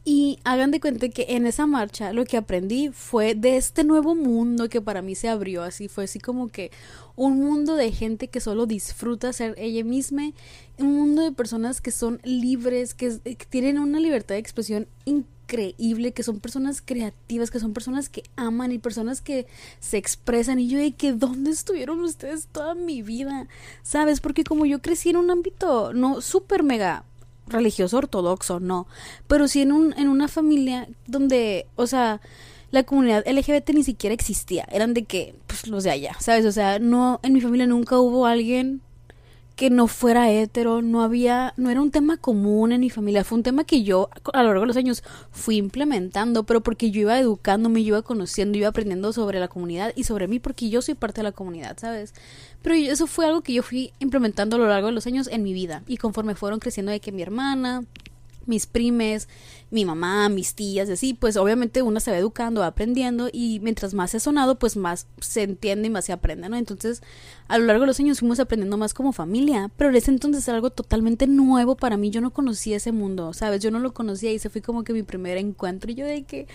Y 0.05 0.39
hagan 0.43 0.71
de 0.71 0.79
cuenta 0.79 1.09
que 1.09 1.25
en 1.29 1.45
esa 1.45 1.65
marcha 1.67 2.13
lo 2.13 2.25
que 2.25 2.37
aprendí 2.37 2.89
fue 2.89 3.35
de 3.35 3.57
este 3.57 3.83
nuevo 3.83 4.15
mundo 4.15 4.69
que 4.69 4.81
para 4.81 5.01
mí 5.01 5.15
se 5.15 5.29
abrió 5.29 5.63
así, 5.63 5.87
fue 5.87 6.05
así 6.05 6.19
como 6.19 6.47
que 6.47 6.71
un 7.15 7.39
mundo 7.39 7.75
de 7.75 7.91
gente 7.91 8.29
que 8.29 8.39
solo 8.39 8.65
disfruta 8.65 9.33
ser 9.33 9.53
ella 9.57 9.83
misma, 9.83 10.31
un 10.77 10.95
mundo 10.95 11.21
de 11.21 11.31
personas 11.31 11.81
que 11.81 11.91
son 11.91 12.21
libres, 12.23 12.93
que, 12.93 13.09
tienen 13.49 13.77
una 13.77 13.99
libertad 13.99 14.35
de 14.35 14.39
expresión 14.39 14.87
increíble, 15.03 16.13
que 16.13 16.23
son 16.23 16.39
personas 16.39 16.81
creativas, 16.81 17.51
que 17.51 17.59
son 17.59 17.73
personas 17.73 18.07
que 18.07 18.23
aman 18.37 18.71
y 18.71 18.79
personas 18.79 19.19
que 19.19 19.47
se 19.79 19.97
expresan. 19.97 20.59
Y 20.59 20.69
yo 20.69 20.79
de 20.79 20.93
que, 20.93 21.11
¿dónde 21.11 21.51
estuvieron 21.51 21.99
ustedes 22.01 22.47
toda 22.47 22.73
mi 22.73 23.01
vida? 23.01 23.47
¿Sabes? 23.83 24.21
Porque 24.21 24.43
como 24.45 24.65
yo 24.65 24.81
crecí 24.81 25.09
en 25.09 25.17
un 25.17 25.29
ámbito 25.29 25.91
no 25.93 26.21
súper 26.21 26.63
mega 26.63 27.03
religioso 27.49 27.97
ortodoxo, 27.97 28.59
no, 28.59 28.87
pero 29.27 29.47
sí 29.47 29.61
en, 29.61 29.71
un, 29.71 29.93
en 29.97 30.07
una 30.07 30.27
familia 30.27 30.87
donde, 31.07 31.67
o 31.75 31.87
sea, 31.87 32.21
la 32.71 32.83
comunidad 32.83 33.27
LGBT 33.27 33.71
ni 33.71 33.83
siquiera 33.83 34.13
existía, 34.13 34.67
eran 34.71 34.93
de 34.93 35.03
que, 35.03 35.35
pues 35.47 35.67
los 35.67 35.83
de 35.83 35.91
allá, 35.91 36.15
¿sabes? 36.19 36.45
O 36.45 36.51
sea, 36.51 36.79
no, 36.79 37.19
en 37.23 37.33
mi 37.33 37.41
familia 37.41 37.67
nunca 37.67 37.99
hubo 37.99 38.25
alguien 38.25 38.81
que 39.59 39.69
no 39.69 39.87
fuera 39.87 40.31
hetero, 40.31 40.81
no 40.81 41.01
había, 41.01 41.53
no 41.57 41.69
era 41.69 41.81
un 41.81 41.91
tema 41.91 42.15
común 42.15 42.71
en 42.71 42.79
mi 42.79 42.89
familia, 42.89 43.25
fue 43.25 43.39
un 43.39 43.43
tema 43.43 43.65
que 43.65 43.83
yo 43.83 44.09
a 44.31 44.41
lo 44.41 44.51
largo 44.51 44.61
de 44.61 44.67
los 44.67 44.77
años 44.77 45.03
fui 45.31 45.57
implementando, 45.57 46.45
pero 46.45 46.63
porque 46.63 46.91
yo 46.91 47.01
iba 47.01 47.19
educándome, 47.19 47.83
yo 47.83 47.89
iba 47.89 48.01
conociendo, 48.01 48.57
iba 48.57 48.69
aprendiendo 48.69 49.11
sobre 49.11 49.37
la 49.37 49.49
comunidad 49.49 49.91
y 49.97 50.05
sobre 50.05 50.29
mí 50.29 50.39
porque 50.39 50.69
yo 50.69 50.81
soy 50.81 50.93
parte 50.93 51.19
de 51.19 51.23
la 51.23 51.33
comunidad, 51.33 51.77
¿sabes? 51.77 52.13
Pero 52.61 52.73
eso 52.73 53.05
fue 53.05 53.25
algo 53.25 53.41
que 53.41 53.51
yo 53.51 53.61
fui 53.61 53.91
implementando 53.99 54.55
a 54.55 54.59
lo 54.59 54.67
largo 54.69 54.87
de 54.87 54.93
los 54.93 55.05
años 55.07 55.27
en 55.27 55.43
mi 55.43 55.51
vida 55.51 55.83
y 55.87 55.97
conforme 55.97 56.35
fueron 56.35 56.59
creciendo 56.59 56.93
de 56.93 57.01
que 57.01 57.11
mi 57.11 57.21
hermana, 57.21 57.83
mis 58.45 58.65
primes, 58.65 59.29
mi 59.71 59.85
mamá, 59.85 60.27
mis 60.29 60.55
tías, 60.55 60.89
así, 60.89 61.13
pues 61.13 61.37
obviamente 61.37 61.81
uno 61.81 61.99
se 61.99 62.11
va 62.11 62.17
educando, 62.17 62.61
va 62.61 62.67
aprendiendo 62.67 63.29
y 63.31 63.59
mientras 63.61 63.93
más 63.93 64.11
se 64.11 64.19
sonado, 64.19 64.57
pues 64.57 64.77
más 64.77 65.07
se 65.19 65.43
entiende 65.43 65.87
y 65.87 65.91
más 65.91 66.05
se 66.05 66.13
aprende, 66.13 66.49
¿no? 66.49 66.57
Entonces, 66.57 67.01
a 67.49 67.57
lo 67.57 67.65
largo 67.65 67.81
de 67.81 67.87
los 67.87 67.99
años 67.99 68.19
fuimos 68.19 68.39
aprendiendo 68.39 68.77
más 68.77 68.93
como 68.93 69.11
familia, 69.11 69.71
pero 69.75 69.89
en 69.89 69.95
ese 69.95 70.11
entonces 70.11 70.47
era 70.47 70.55
algo 70.55 70.69
totalmente 70.69 71.25
nuevo 71.25 71.75
para 71.75 71.97
mí, 71.97 72.11
yo 72.11 72.21
no 72.21 72.31
conocía 72.31 72.77
ese 72.77 72.91
mundo, 72.91 73.33
¿sabes? 73.33 73.59
Yo 73.59 73.71
no 73.71 73.79
lo 73.79 73.91
conocía 73.91 74.31
y 74.31 74.35
ese 74.35 74.51
fue 74.51 74.61
como 74.61 74.83
que 74.83 74.93
mi 74.93 75.01
primer 75.01 75.35
encuentro 75.37 75.89
y 75.89 75.95
yo 75.95 76.05
de 76.05 76.23
que, 76.25 76.47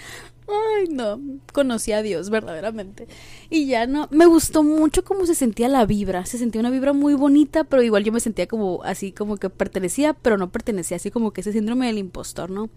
ay, 0.47 0.87
no, 0.89 1.21
conocí 1.53 1.91
a 1.91 2.01
Dios 2.01 2.31
verdaderamente. 2.31 3.09
Y 3.51 3.67
ya 3.67 3.89
no, 3.89 4.07
me 4.13 4.27
gustó 4.27 4.63
mucho 4.63 5.03
cómo 5.05 5.27
se 5.27 5.35
sentía 5.35 5.69
la 5.69 5.85
vibra, 5.85 6.27
se 6.27 6.39
sentía 6.39 6.61
una 6.61 6.71
vibra 6.71 6.93
muy 6.93 7.15
bonita, 7.15 7.65
pero 7.65 7.83
igual 7.83 8.05
yo 8.05 8.13
me 8.13 8.21
sentía 8.21 8.47
como 8.47 8.85
así 8.85 9.11
como 9.11 9.37
que 9.37 9.51
pertenecía, 9.51 10.15
pero 10.15 10.39
no 10.39 10.53
pertenecía, 10.53 10.99
así 10.99 11.11
como 11.11 11.33
que 11.33 11.41
ese 11.41 11.53
síndrome 11.53 11.89
del 11.89 11.99
impostor, 11.99 12.51
¿no? 12.51 12.71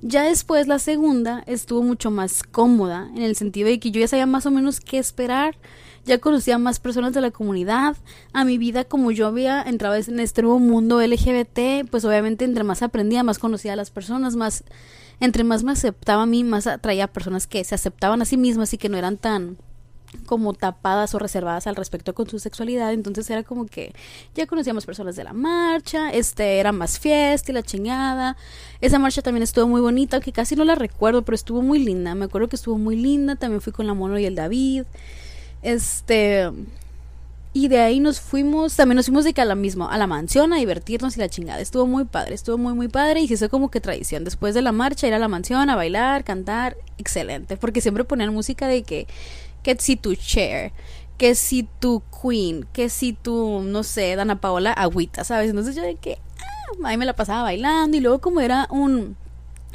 Ya 0.00 0.22
después 0.22 0.68
la 0.68 0.78
segunda 0.78 1.42
estuvo 1.48 1.82
mucho 1.82 2.12
más 2.12 2.44
cómoda 2.44 3.10
en 3.16 3.22
el 3.22 3.34
sentido 3.34 3.68
de 3.68 3.80
que 3.80 3.90
yo 3.90 3.98
ya 3.98 4.06
sabía 4.06 4.26
más 4.26 4.46
o 4.46 4.52
menos 4.52 4.78
qué 4.78 4.98
esperar, 4.98 5.56
ya 6.08 6.18
conocía 6.18 6.58
más 6.58 6.80
personas 6.80 7.12
de 7.12 7.20
la 7.20 7.30
comunidad, 7.30 7.96
a 8.32 8.44
mi 8.44 8.58
vida 8.58 8.84
como 8.84 9.12
yo 9.12 9.26
había 9.26 9.62
entrado 9.62 9.94
en 9.94 10.18
este 10.18 10.42
nuevo 10.42 10.58
mundo 10.58 11.00
LGBT, 11.00 11.88
pues 11.88 12.04
obviamente 12.04 12.44
entre 12.44 12.64
más 12.64 12.82
aprendía, 12.82 13.22
más 13.22 13.38
conocía 13.38 13.74
a 13.74 13.76
las 13.76 13.90
personas, 13.90 14.34
más 14.34 14.64
entre 15.20 15.44
más 15.44 15.62
me 15.62 15.72
aceptaba 15.72 16.22
a 16.22 16.26
mí, 16.26 16.44
más 16.44 16.66
atraía 16.66 17.04
a 17.04 17.08
personas 17.08 17.46
que 17.46 17.62
se 17.62 17.74
aceptaban 17.74 18.22
a 18.22 18.24
sí 18.24 18.36
mismas 18.36 18.72
y 18.72 18.78
que 18.78 18.88
no 18.88 18.96
eran 18.96 19.16
tan 19.18 19.58
como 20.24 20.54
tapadas 20.54 21.14
o 21.14 21.18
reservadas 21.18 21.66
al 21.66 21.76
respecto 21.76 22.14
con 22.14 22.28
su 22.28 22.38
sexualidad, 22.38 22.92
entonces 22.92 23.28
era 23.28 23.42
como 23.42 23.66
que 23.66 23.94
ya 24.34 24.46
conocíamos 24.46 24.86
personas 24.86 25.16
de 25.16 25.24
la 25.24 25.34
marcha, 25.34 26.10
este 26.10 26.58
era 26.58 26.72
más 26.72 26.98
fiesta 26.98 27.52
y 27.52 27.54
la 27.54 27.62
chingada. 27.62 28.36
Esa 28.80 28.98
marcha 28.98 29.20
también 29.20 29.42
estuvo 29.42 29.68
muy 29.68 29.82
bonita, 29.82 30.16
aunque 30.16 30.32
casi 30.32 30.56
no 30.56 30.64
la 30.64 30.74
recuerdo, 30.74 31.22
pero 31.22 31.34
estuvo 31.34 31.60
muy 31.60 31.78
linda. 31.78 32.14
Me 32.14 32.24
acuerdo 32.24 32.48
que 32.48 32.56
estuvo 32.56 32.78
muy 32.78 32.96
linda, 32.96 33.36
también 33.36 33.60
fui 33.60 33.72
con 33.72 33.86
la 33.86 33.92
Mono 33.92 34.18
y 34.18 34.24
el 34.24 34.34
David. 34.34 34.84
Este 35.62 36.50
y 37.52 37.68
de 37.68 37.80
ahí 37.80 37.98
nos 37.98 38.20
fuimos, 38.20 38.76
también 38.76 38.96
nos 38.96 39.06
fuimos 39.06 39.24
de 39.24 39.32
que 39.32 39.40
a 39.40 39.44
la 39.44 39.54
misma, 39.54 39.92
a 39.92 39.98
la 39.98 40.06
mansión 40.06 40.52
a 40.52 40.56
divertirnos 40.56 41.16
y 41.16 41.20
la 41.20 41.28
chingada. 41.28 41.60
Estuvo 41.60 41.86
muy 41.86 42.04
padre, 42.04 42.34
estuvo 42.34 42.58
muy 42.58 42.74
muy 42.74 42.88
padre 42.88 43.20
y 43.20 43.28
se 43.28 43.34
hizo 43.34 43.48
como 43.48 43.70
que 43.70 43.80
tradición. 43.80 44.22
Después 44.24 44.54
de 44.54 44.62
la 44.62 44.70
marcha 44.70 45.08
ir 45.08 45.14
a 45.14 45.18
la 45.18 45.28
mansión 45.28 45.68
a 45.70 45.74
bailar, 45.74 46.24
cantar, 46.24 46.76
excelente, 46.98 47.56
porque 47.56 47.80
siempre 47.80 48.04
ponían 48.04 48.32
música 48.32 48.68
de 48.68 48.82
que 48.82 49.06
que 49.62 49.76
si 49.78 49.96
tu 49.96 50.14
Cher, 50.14 50.72
que 51.16 51.34
si 51.34 51.68
tu 51.80 52.02
Queen, 52.22 52.66
que 52.72 52.88
si 52.88 53.12
tu, 53.12 53.60
no 53.62 53.82
sé, 53.82 54.14
Dana 54.14 54.40
Paola, 54.40 54.72
agüita, 54.72 55.24
¿sabes? 55.24 55.50
Entonces 55.50 55.74
yo 55.74 55.82
de 55.82 55.96
que, 55.96 56.18
ah, 56.38 56.88
ahí 56.88 56.96
me 56.96 57.06
la 57.06 57.16
pasaba 57.16 57.42
bailando 57.42 57.96
y 57.96 58.00
luego 58.00 58.20
como 58.20 58.40
era 58.40 58.68
un 58.70 59.16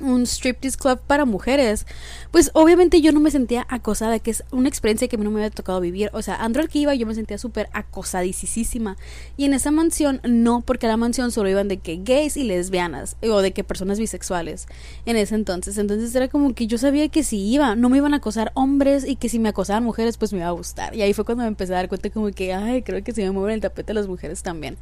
un 0.01 0.23
striptease 0.25 0.77
club 0.77 1.00
para 1.05 1.25
mujeres, 1.25 1.85
pues 2.31 2.51
obviamente 2.53 3.01
yo 3.01 3.12
no 3.12 3.19
me 3.19 3.31
sentía 3.31 3.65
acosada, 3.69 4.19
que 4.19 4.31
es 4.31 4.43
una 4.51 4.67
experiencia 4.69 5.07
que 5.07 5.15
a 5.15 5.19
mí 5.19 5.25
no 5.25 5.31
me 5.31 5.39
había 5.39 5.50
tocado 5.50 5.79
vivir. 5.79 6.09
O 6.13 6.21
sea, 6.21 6.35
Andro 6.35 6.67
que 6.67 6.79
iba 6.79 6.95
yo 6.95 7.05
me 7.05 7.15
sentía 7.15 7.38
súper 7.38 7.69
acosadísima. 7.73 8.97
Y 9.38 9.45
en 9.45 9.53
esa 9.53 9.71
mansión 9.71 10.19
no, 10.23 10.62
porque 10.62 10.88
la 10.88 10.97
mansión 10.97 11.31
solo 11.31 11.50
iban 11.50 11.67
de 11.67 11.77
que 11.77 12.00
gays 12.03 12.38
y 12.38 12.43
lesbianas, 12.43 13.17
o 13.21 13.41
de 13.41 13.51
que 13.51 13.63
personas 13.63 14.00
bisexuales 14.00 14.67
en 15.05 15.17
ese 15.17 15.35
entonces. 15.35 15.77
Entonces 15.77 16.13
era 16.15 16.27
como 16.27 16.53
que 16.53 16.67
yo 16.67 16.77
sabía 16.77 17.09
que 17.09 17.23
si 17.23 17.39
iba, 17.39 17.75
no 17.75 17.89
me 17.89 17.97
iban 17.97 18.13
a 18.13 18.17
acosar 18.17 18.51
hombres 18.55 19.05
y 19.07 19.15
que 19.15 19.29
si 19.29 19.39
me 19.39 19.50
acosaban 19.50 19.83
mujeres, 19.83 20.17
pues 20.17 20.33
me 20.33 20.39
iba 20.39 20.47
a 20.47 20.51
gustar. 20.51 20.95
Y 20.95 21.01
ahí 21.01 21.13
fue 21.13 21.25
cuando 21.25 21.43
me 21.43 21.50
empecé 21.50 21.73
a 21.73 21.77
dar 21.77 21.89
cuenta 21.89 22.09
como 22.09 22.31
que, 22.31 22.53
ay, 22.53 22.81
creo 22.81 23.03
que 23.03 23.12
se 23.12 23.23
me 23.23 23.31
mueven 23.31 23.55
el 23.55 23.62
tapete 23.62 23.93
las 23.93 24.07
mujeres 24.07 24.43
también. 24.43 24.77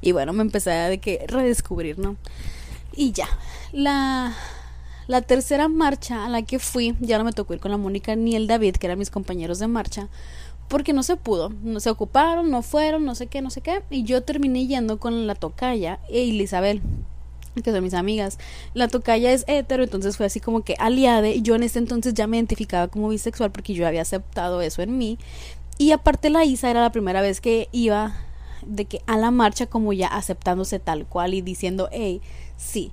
Y 0.00 0.12
bueno, 0.12 0.32
me 0.32 0.42
empecé 0.42 0.70
a 0.72 0.88
de 0.88 0.98
que 0.98 1.24
redescubrir, 1.26 1.98
¿no? 1.98 2.16
Y 2.96 3.12
ya, 3.12 3.28
la, 3.72 4.34
la 5.06 5.22
tercera 5.22 5.68
marcha 5.68 6.24
a 6.24 6.28
la 6.28 6.42
que 6.42 6.58
fui, 6.58 6.96
ya 7.00 7.18
no 7.18 7.24
me 7.24 7.32
tocó 7.32 7.54
ir 7.54 7.60
con 7.60 7.70
la 7.70 7.76
Mónica 7.76 8.16
ni 8.16 8.36
el 8.36 8.46
David, 8.46 8.76
que 8.76 8.86
eran 8.86 8.98
mis 8.98 9.10
compañeros 9.10 9.58
de 9.58 9.68
marcha, 9.68 10.08
porque 10.68 10.92
no 10.92 11.02
se 11.02 11.16
pudo, 11.16 11.52
no 11.62 11.80
se 11.80 11.90
ocuparon, 11.90 12.50
no 12.50 12.62
fueron, 12.62 13.04
no 13.04 13.14
sé 13.14 13.26
qué, 13.26 13.42
no 13.42 13.50
sé 13.50 13.60
qué, 13.60 13.82
y 13.90 14.04
yo 14.04 14.22
terminé 14.22 14.66
yendo 14.66 14.98
con 14.98 15.26
la 15.26 15.34
tocaya 15.34 16.00
e 16.08 16.22
Isabel 16.22 16.80
que 17.62 17.70
son 17.70 17.84
mis 17.84 17.94
amigas. 17.94 18.38
La 18.72 18.88
tocaya 18.88 19.32
es 19.32 19.44
hetero, 19.46 19.84
entonces 19.84 20.16
fue 20.16 20.26
así 20.26 20.40
como 20.40 20.62
que 20.64 20.74
aliade. 20.78 21.40
Yo 21.42 21.54
en 21.54 21.62
ese 21.62 21.78
entonces 21.78 22.14
ya 22.14 22.26
me 22.26 22.36
identificaba 22.36 22.88
como 22.88 23.08
bisexual 23.08 23.52
porque 23.52 23.74
yo 23.74 23.86
había 23.86 24.02
aceptado 24.02 24.60
eso 24.60 24.82
en 24.82 24.98
mí. 24.98 25.18
Y 25.78 25.92
aparte 25.92 26.30
la 26.30 26.44
Isa 26.44 26.70
era 26.70 26.82
la 26.82 26.92
primera 26.92 27.20
vez 27.20 27.40
que 27.40 27.68
iba 27.72 28.16
de 28.66 28.86
que 28.86 29.02
a 29.06 29.18
la 29.18 29.30
marcha 29.30 29.66
como 29.66 29.92
ya 29.92 30.08
aceptándose 30.08 30.78
tal 30.78 31.06
cual 31.06 31.34
y 31.34 31.42
diciendo, 31.42 31.88
hey, 31.92 32.20
sí, 32.56 32.92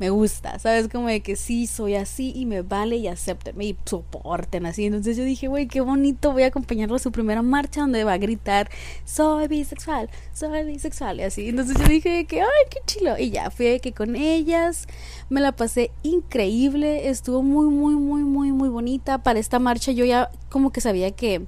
me 0.00 0.08
gusta, 0.08 0.58
¿sabes? 0.58 0.88
Como 0.88 1.08
de 1.08 1.20
que 1.20 1.36
sí, 1.36 1.66
soy 1.66 1.94
así 1.94 2.32
y 2.34 2.46
me 2.46 2.62
vale 2.62 2.96
y 2.96 3.06
aceptenme 3.06 3.66
y 3.66 3.76
soporten 3.84 4.64
así. 4.64 4.86
Entonces 4.86 5.14
yo 5.14 5.24
dije, 5.24 5.46
güey, 5.46 5.68
qué 5.68 5.82
bonito, 5.82 6.32
voy 6.32 6.44
a 6.44 6.46
acompañarlo 6.46 6.96
a 6.96 6.98
su 6.98 7.12
primera 7.12 7.42
marcha 7.42 7.82
donde 7.82 8.02
va 8.02 8.14
a 8.14 8.18
gritar, 8.18 8.70
soy 9.04 9.46
bisexual, 9.46 10.08
soy 10.32 10.64
bisexual 10.64 11.20
y 11.20 11.24
así. 11.24 11.50
Entonces 11.50 11.76
yo 11.78 11.84
dije 11.84 12.24
que, 12.24 12.40
ay, 12.40 12.48
qué 12.70 12.78
chilo. 12.86 13.18
Y 13.18 13.30
ya, 13.30 13.50
fui 13.50 13.78
que 13.80 13.92
con 13.92 14.16
ellas, 14.16 14.86
me 15.28 15.42
la 15.42 15.52
pasé 15.52 15.90
increíble, 16.02 17.10
estuvo 17.10 17.42
muy, 17.42 17.68
muy, 17.68 17.94
muy, 17.94 18.22
muy, 18.22 18.52
muy 18.52 18.70
bonita. 18.70 19.18
Para 19.22 19.38
esta 19.38 19.58
marcha 19.58 19.92
yo 19.92 20.06
ya 20.06 20.30
como 20.48 20.72
que 20.72 20.80
sabía 20.80 21.10
que 21.10 21.46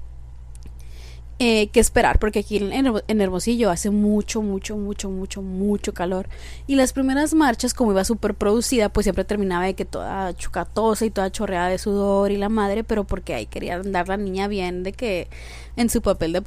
eh, 1.44 1.70
que 1.72 1.80
esperar, 1.80 2.20
porque 2.20 2.38
aquí 2.38 2.58
en, 2.58 3.20
Hermosillo 3.20 3.68
hace 3.68 3.90
mucho, 3.90 4.42
mucho, 4.42 4.76
mucho, 4.76 5.11
mucho, 5.11 5.42
mucho 5.42 5.92
calor. 5.92 6.28
Y 6.68 6.76
las 6.76 6.92
primeras 6.92 7.34
marchas, 7.34 7.75
como 7.75 7.90
iba 7.90 8.04
súper 8.04 8.34
producida, 8.34 8.90
pues 8.90 9.06
siempre 9.06 9.25
terminaba 9.25 9.64
de 9.64 9.75
que 9.75 9.84
toda 9.84 10.32
chucatosa 10.37 11.04
y 11.04 11.11
toda 11.11 11.32
chorreada 11.32 11.66
de 11.66 11.78
sudor 11.78 12.30
y 12.30 12.37
la 12.37 12.49
madre, 12.49 12.84
pero 12.84 13.02
porque 13.02 13.34
ahí 13.34 13.46
quería 13.46 13.75
andar 13.75 14.06
la 14.06 14.16
niña 14.18 14.46
bien 14.46 14.84
de 14.84 14.92
que 14.92 15.26
en 15.75 15.90
su 15.90 16.00
papel 16.00 16.32
de, 16.32 16.42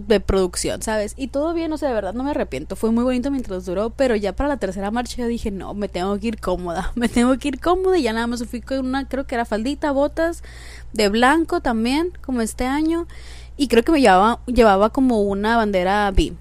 de 0.00 0.20
producción, 0.20 0.80
¿sabes? 0.80 1.12
Y 1.18 1.28
todo 1.28 1.52
bien, 1.52 1.70
o 1.74 1.76
sea, 1.76 1.88
de 1.90 1.94
verdad 1.94 2.14
no 2.14 2.24
me 2.24 2.30
arrepiento. 2.30 2.74
Fue 2.74 2.90
muy 2.90 3.04
bonito 3.04 3.30
mientras 3.30 3.66
duró, 3.66 3.90
pero 3.90 4.16
ya 4.16 4.32
para 4.32 4.48
la 4.48 4.56
tercera 4.56 4.90
marcha 4.90 5.16
yo 5.18 5.26
dije, 5.26 5.50
no, 5.50 5.74
me 5.74 5.90
tengo 5.90 6.18
que 6.18 6.28
ir 6.28 6.40
cómoda, 6.40 6.90
me 6.94 7.10
tengo 7.10 7.36
que 7.36 7.48
ir 7.48 7.60
cómoda 7.60 7.98
y 7.98 8.04
ya 8.04 8.14
nada 8.14 8.28
más 8.28 8.42
fui 8.46 8.62
con 8.62 8.86
una, 8.86 9.06
creo 9.06 9.26
que 9.26 9.34
era 9.34 9.44
faldita, 9.44 9.92
botas 9.92 10.42
de 10.94 11.10
blanco 11.10 11.60
también, 11.60 12.12
como 12.22 12.40
este 12.40 12.64
año 12.64 13.06
y 13.56 13.68
creo 13.68 13.82
que 13.82 13.92
me 13.92 14.00
llevaba, 14.00 14.40
llevaba 14.46 14.90
como 14.90 15.22
una 15.22 15.56
bandera 15.56 16.10
B. 16.10 16.32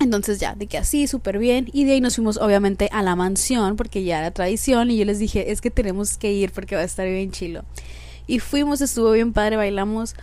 Entonces 0.00 0.38
ya, 0.38 0.54
de 0.54 0.66
que 0.66 0.78
así, 0.78 1.06
súper 1.06 1.38
bien. 1.38 1.68
Y 1.72 1.84
de 1.84 1.92
ahí 1.92 2.00
nos 2.00 2.16
fuimos 2.16 2.36
obviamente 2.36 2.88
a 2.92 3.02
la 3.02 3.16
mansión 3.16 3.76
porque 3.76 4.04
ya 4.04 4.18
era 4.18 4.30
tradición 4.30 4.90
y 4.90 4.98
yo 4.98 5.04
les 5.04 5.18
dije, 5.18 5.50
es 5.50 5.60
que 5.60 5.70
tenemos 5.70 6.18
que 6.18 6.32
ir 6.32 6.52
porque 6.52 6.76
va 6.76 6.82
a 6.82 6.84
estar 6.84 7.06
bien 7.06 7.30
chilo. 7.30 7.64
Y 8.26 8.40
fuimos, 8.40 8.80
estuvo 8.80 9.12
bien 9.12 9.32
padre, 9.32 9.56
bailamos 9.56 10.14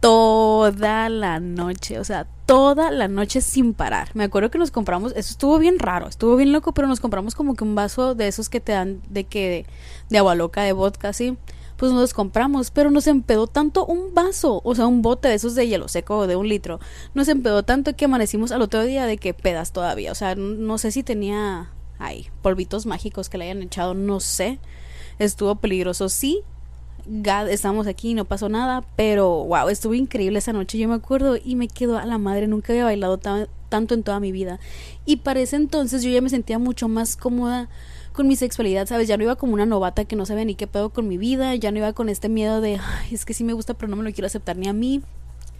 toda 0.00 1.10
la 1.10 1.40
noche, 1.40 1.98
o 1.98 2.04
sea, 2.04 2.26
toda 2.46 2.90
la 2.90 3.08
noche 3.08 3.42
sin 3.42 3.74
parar. 3.74 4.08
Me 4.14 4.24
acuerdo 4.24 4.50
que 4.50 4.58
nos 4.58 4.70
compramos, 4.70 5.12
eso 5.12 5.32
estuvo 5.32 5.58
bien 5.58 5.78
raro, 5.78 6.08
estuvo 6.08 6.36
bien 6.36 6.52
loco, 6.52 6.72
pero 6.72 6.88
nos 6.88 7.00
compramos 7.00 7.34
como 7.34 7.54
que 7.54 7.64
un 7.64 7.74
vaso 7.74 8.14
de 8.14 8.28
esos 8.28 8.48
que 8.48 8.60
te 8.60 8.72
dan 8.72 9.02
de 9.10 9.24
que 9.24 9.48
de, 9.50 9.66
de 10.08 10.18
agua 10.18 10.34
loca 10.34 10.62
de 10.62 10.72
vodka, 10.72 11.10
así 11.10 11.36
pues 11.80 11.92
nos 11.92 12.12
compramos, 12.12 12.70
pero 12.70 12.90
nos 12.90 13.06
empedó 13.06 13.46
tanto 13.46 13.86
un 13.86 14.12
vaso, 14.12 14.60
o 14.64 14.74
sea, 14.74 14.86
un 14.86 15.00
bote 15.00 15.28
de 15.28 15.34
esos 15.34 15.54
de 15.54 15.66
hielo 15.66 15.88
seco 15.88 16.26
de 16.26 16.36
un 16.36 16.46
litro, 16.46 16.78
nos 17.14 17.26
empedó 17.28 17.62
tanto 17.62 17.96
que 17.96 18.04
amanecimos 18.04 18.52
al 18.52 18.60
otro 18.60 18.82
día 18.84 19.06
de 19.06 19.16
que 19.16 19.32
pedas 19.32 19.72
todavía, 19.72 20.12
o 20.12 20.14
sea, 20.14 20.34
no 20.34 20.76
sé 20.76 20.92
si 20.92 21.02
tenía, 21.02 21.70
ay, 21.98 22.28
polvitos 22.42 22.84
mágicos 22.84 23.30
que 23.30 23.38
le 23.38 23.44
hayan 23.46 23.62
echado, 23.62 23.94
no 23.94 24.20
sé, 24.20 24.58
estuvo 25.18 25.54
peligroso, 25.54 26.10
sí, 26.10 26.42
God, 27.06 27.48
estamos 27.48 27.86
aquí, 27.86 28.12
no 28.12 28.26
pasó 28.26 28.50
nada, 28.50 28.84
pero 28.94 29.46
wow, 29.46 29.70
estuvo 29.70 29.94
increíble 29.94 30.40
esa 30.40 30.52
noche, 30.52 30.76
yo 30.76 30.86
me 30.86 30.96
acuerdo 30.96 31.38
y 31.42 31.56
me 31.56 31.68
quedó 31.68 31.96
a 31.96 32.04
la 32.04 32.18
madre, 32.18 32.46
nunca 32.46 32.74
había 32.74 32.84
bailado 32.84 33.16
tanto 33.16 33.94
en 33.94 34.02
toda 34.02 34.20
mi 34.20 34.32
vida. 34.32 34.60
Y 35.06 35.16
para 35.16 35.40
ese 35.40 35.56
entonces 35.56 36.02
yo 36.02 36.10
ya 36.10 36.20
me 36.20 36.28
sentía 36.28 36.58
mucho 36.58 36.88
más 36.88 37.16
cómoda 37.16 37.70
con 38.20 38.28
mi 38.28 38.36
sexualidad, 38.36 38.86
¿sabes? 38.86 39.08
Ya 39.08 39.16
no 39.16 39.22
iba 39.22 39.36
como 39.36 39.54
una 39.54 39.64
novata 39.64 40.04
que 40.04 40.14
no 40.14 40.26
sabía 40.26 40.44
ni 40.44 40.54
qué 40.54 40.66
pedo 40.66 40.90
con 40.90 41.08
mi 41.08 41.16
vida, 41.16 41.54
ya 41.54 41.70
no 41.70 41.78
iba 41.78 41.94
con 41.94 42.10
este 42.10 42.28
miedo 42.28 42.60
de, 42.60 42.78
Ay, 42.78 43.14
es 43.14 43.24
que 43.24 43.32
sí 43.32 43.44
me 43.44 43.54
gusta, 43.54 43.72
pero 43.72 43.88
no 43.88 43.96
me 43.96 44.02
lo 44.04 44.12
quiero 44.12 44.26
aceptar 44.26 44.58
ni 44.58 44.68
a 44.68 44.74
mí. 44.74 45.00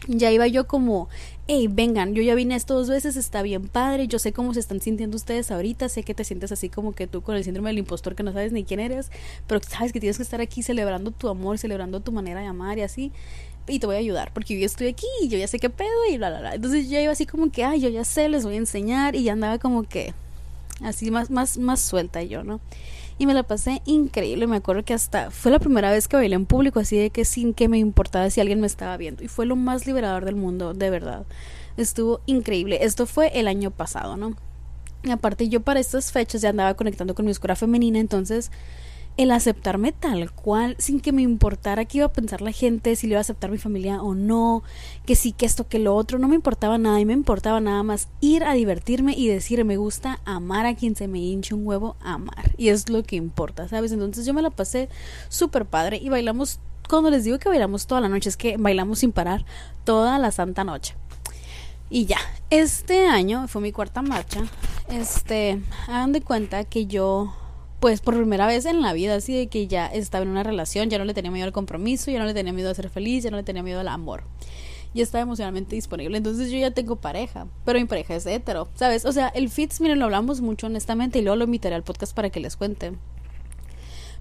Ya 0.08 0.30
iba 0.30 0.46
yo 0.46 0.66
como, 0.66 1.08
hey, 1.46 1.68
vengan, 1.70 2.12
yo 2.12 2.22
ya 2.22 2.34
vine 2.34 2.54
esto 2.56 2.74
dos 2.74 2.90
veces, 2.90 3.16
está 3.16 3.40
bien 3.40 3.66
padre, 3.66 4.08
yo 4.08 4.18
sé 4.18 4.34
cómo 4.34 4.52
se 4.52 4.60
están 4.60 4.78
sintiendo 4.78 5.16
ustedes 5.16 5.50
ahorita, 5.50 5.88
sé 5.88 6.02
que 6.02 6.12
te 6.12 6.22
sientes 6.22 6.52
así 6.52 6.68
como 6.68 6.92
que 6.92 7.06
tú 7.06 7.22
con 7.22 7.34
el 7.34 7.44
síndrome 7.44 7.70
del 7.70 7.78
impostor 7.78 8.14
que 8.14 8.22
no 8.22 8.34
sabes 8.34 8.52
ni 8.52 8.64
quién 8.64 8.78
eres, 8.78 9.10
pero 9.46 9.62
sabes 9.66 9.94
que 9.94 10.00
tienes 10.00 10.18
que 10.18 10.22
estar 10.22 10.42
aquí 10.42 10.62
celebrando 10.62 11.12
tu 11.12 11.30
amor, 11.30 11.56
celebrando 11.56 12.00
tu 12.00 12.12
manera 12.12 12.40
de 12.40 12.46
amar 12.46 12.76
y 12.76 12.82
así 12.82 13.10
y 13.68 13.78
te 13.78 13.86
voy 13.86 13.96
a 13.96 14.00
ayudar 14.00 14.32
porque 14.34 14.58
yo 14.58 14.66
estoy 14.66 14.88
aquí 14.88 15.06
y 15.22 15.28
yo 15.28 15.38
ya 15.38 15.48
sé 15.48 15.58
qué 15.58 15.70
pedo 15.70 15.88
y 16.10 16.18
bla 16.18 16.28
bla 16.28 16.40
bla. 16.40 16.54
Entonces 16.56 16.90
yo 16.90 17.00
iba 17.00 17.12
así 17.12 17.24
como 17.24 17.50
que, 17.50 17.64
ay, 17.64 17.80
yo 17.80 17.88
ya 17.88 18.04
sé, 18.04 18.28
les 18.28 18.44
voy 18.44 18.56
a 18.56 18.58
enseñar 18.58 19.16
y 19.16 19.22
ya 19.22 19.32
andaba 19.32 19.58
como 19.58 19.84
que 19.84 20.12
así 20.82 21.10
más, 21.10 21.30
más, 21.30 21.58
más 21.58 21.80
suelta 21.80 22.22
yo, 22.22 22.44
¿no? 22.44 22.60
Y 23.18 23.26
me 23.26 23.34
la 23.34 23.42
pasé 23.42 23.82
increíble, 23.84 24.46
me 24.46 24.56
acuerdo 24.56 24.82
que 24.82 24.94
hasta 24.94 25.30
fue 25.30 25.52
la 25.52 25.58
primera 25.58 25.90
vez 25.90 26.08
que 26.08 26.16
bailé 26.16 26.36
en 26.36 26.46
público, 26.46 26.80
así 26.80 26.96
de 26.96 27.10
que 27.10 27.26
sin 27.26 27.52
que 27.52 27.68
me 27.68 27.78
importaba 27.78 28.30
si 28.30 28.40
alguien 28.40 28.60
me 28.60 28.66
estaba 28.66 28.96
viendo. 28.96 29.22
Y 29.22 29.28
fue 29.28 29.44
lo 29.44 29.56
más 29.56 29.86
liberador 29.86 30.24
del 30.24 30.36
mundo, 30.36 30.72
de 30.72 30.88
verdad. 30.88 31.26
Estuvo 31.76 32.22
increíble. 32.24 32.78
Esto 32.82 33.04
fue 33.04 33.38
el 33.38 33.46
año 33.46 33.70
pasado, 33.70 34.16
¿no? 34.16 34.36
Y 35.02 35.10
aparte 35.10 35.48
yo 35.48 35.60
para 35.60 35.80
estas 35.80 36.12
fechas 36.12 36.40
ya 36.40 36.48
andaba 36.48 36.74
conectando 36.74 37.14
con 37.14 37.26
mi 37.26 37.30
oscura 37.30 37.56
femenina, 37.56 37.98
entonces 37.98 38.50
el 39.22 39.32
aceptarme 39.32 39.92
tal 39.92 40.32
cual, 40.32 40.76
sin 40.78 40.98
que 40.98 41.12
me 41.12 41.20
importara 41.20 41.84
qué 41.84 41.98
iba 41.98 42.06
a 42.06 42.12
pensar 42.12 42.40
la 42.40 42.52
gente, 42.52 42.96
si 42.96 43.06
le 43.06 43.12
iba 43.12 43.18
a 43.18 43.20
aceptar 43.20 43.50
mi 43.50 43.58
familia 43.58 44.00
o 44.00 44.14
no, 44.14 44.62
que 45.04 45.14
sí, 45.14 45.32
que 45.32 45.44
esto, 45.44 45.68
que 45.68 45.78
lo 45.78 45.94
otro, 45.94 46.18
no 46.18 46.26
me 46.26 46.36
importaba 46.36 46.78
nada 46.78 46.98
y 47.00 47.04
me 47.04 47.12
importaba 47.12 47.60
nada 47.60 47.82
más 47.82 48.08
ir 48.22 48.44
a 48.44 48.54
divertirme 48.54 49.12
y 49.12 49.28
decir 49.28 49.62
me 49.66 49.76
gusta 49.76 50.20
amar 50.24 50.64
a 50.64 50.74
quien 50.74 50.96
se 50.96 51.06
me 51.06 51.18
hinche 51.18 51.54
un 51.54 51.66
huevo, 51.66 51.96
amar. 52.00 52.52
Y 52.56 52.70
es 52.70 52.88
lo 52.88 53.02
que 53.02 53.16
importa, 53.16 53.68
¿sabes? 53.68 53.92
Entonces 53.92 54.24
yo 54.24 54.32
me 54.32 54.40
la 54.40 54.48
pasé 54.48 54.88
súper 55.28 55.66
padre 55.66 55.98
y 55.98 56.08
bailamos, 56.08 56.58
cuando 56.88 57.10
les 57.10 57.22
digo 57.22 57.38
que 57.38 57.50
bailamos 57.50 57.86
toda 57.86 58.00
la 58.00 58.08
noche, 58.08 58.30
es 58.30 58.38
que 58.38 58.56
bailamos 58.56 59.00
sin 59.00 59.12
parar 59.12 59.44
toda 59.84 60.18
la 60.18 60.30
santa 60.30 60.64
noche. 60.64 60.94
Y 61.90 62.06
ya, 62.06 62.20
este 62.48 63.06
año 63.06 63.48
fue 63.48 63.60
mi 63.60 63.70
cuarta 63.70 64.00
marcha. 64.00 64.44
Este, 64.88 65.60
hagan 65.88 66.12
de 66.12 66.22
cuenta 66.22 66.64
que 66.64 66.86
yo 66.86 67.34
pues 67.80 68.02
por 68.02 68.14
primera 68.14 68.46
vez 68.46 68.66
en 68.66 68.82
la 68.82 68.92
vida, 68.92 69.14
así 69.16 69.34
de 69.34 69.48
que 69.48 69.66
ya 69.66 69.86
estaba 69.86 70.22
en 70.22 70.30
una 70.30 70.42
relación, 70.42 70.90
ya 70.90 70.98
no 70.98 71.04
le 71.06 71.14
tenía 71.14 71.30
miedo 71.30 71.46
al 71.46 71.52
compromiso, 71.52 72.10
ya 72.10 72.18
no 72.18 72.26
le 72.26 72.34
tenía 72.34 72.52
miedo 72.52 72.70
a 72.70 72.74
ser 72.74 72.90
feliz, 72.90 73.24
ya 73.24 73.30
no 73.30 73.38
le 73.38 73.42
tenía 73.42 73.62
miedo 73.62 73.80
al 73.80 73.88
amor. 73.88 74.24
Ya 74.92 75.02
estaba 75.02 75.22
emocionalmente 75.22 75.76
disponible. 75.76 76.18
Entonces 76.18 76.50
yo 76.50 76.58
ya 76.58 76.72
tengo 76.72 76.96
pareja, 76.96 77.46
pero 77.64 77.78
mi 77.78 77.86
pareja 77.86 78.14
es 78.14 78.26
hetero, 78.26 78.68
¿sabes? 78.74 79.04
O 79.06 79.12
sea, 79.12 79.28
el 79.28 79.48
fits, 79.48 79.80
miren, 79.80 79.98
lo 79.98 80.04
hablamos 80.04 80.42
mucho 80.42 80.66
honestamente 80.66 81.20
y 81.20 81.22
luego 81.22 81.36
lo 81.36 81.44
invitaré 81.44 81.74
al 81.74 81.82
podcast 81.82 82.14
para 82.14 82.28
que 82.28 82.40
les 82.40 82.56
cuente. 82.56 82.92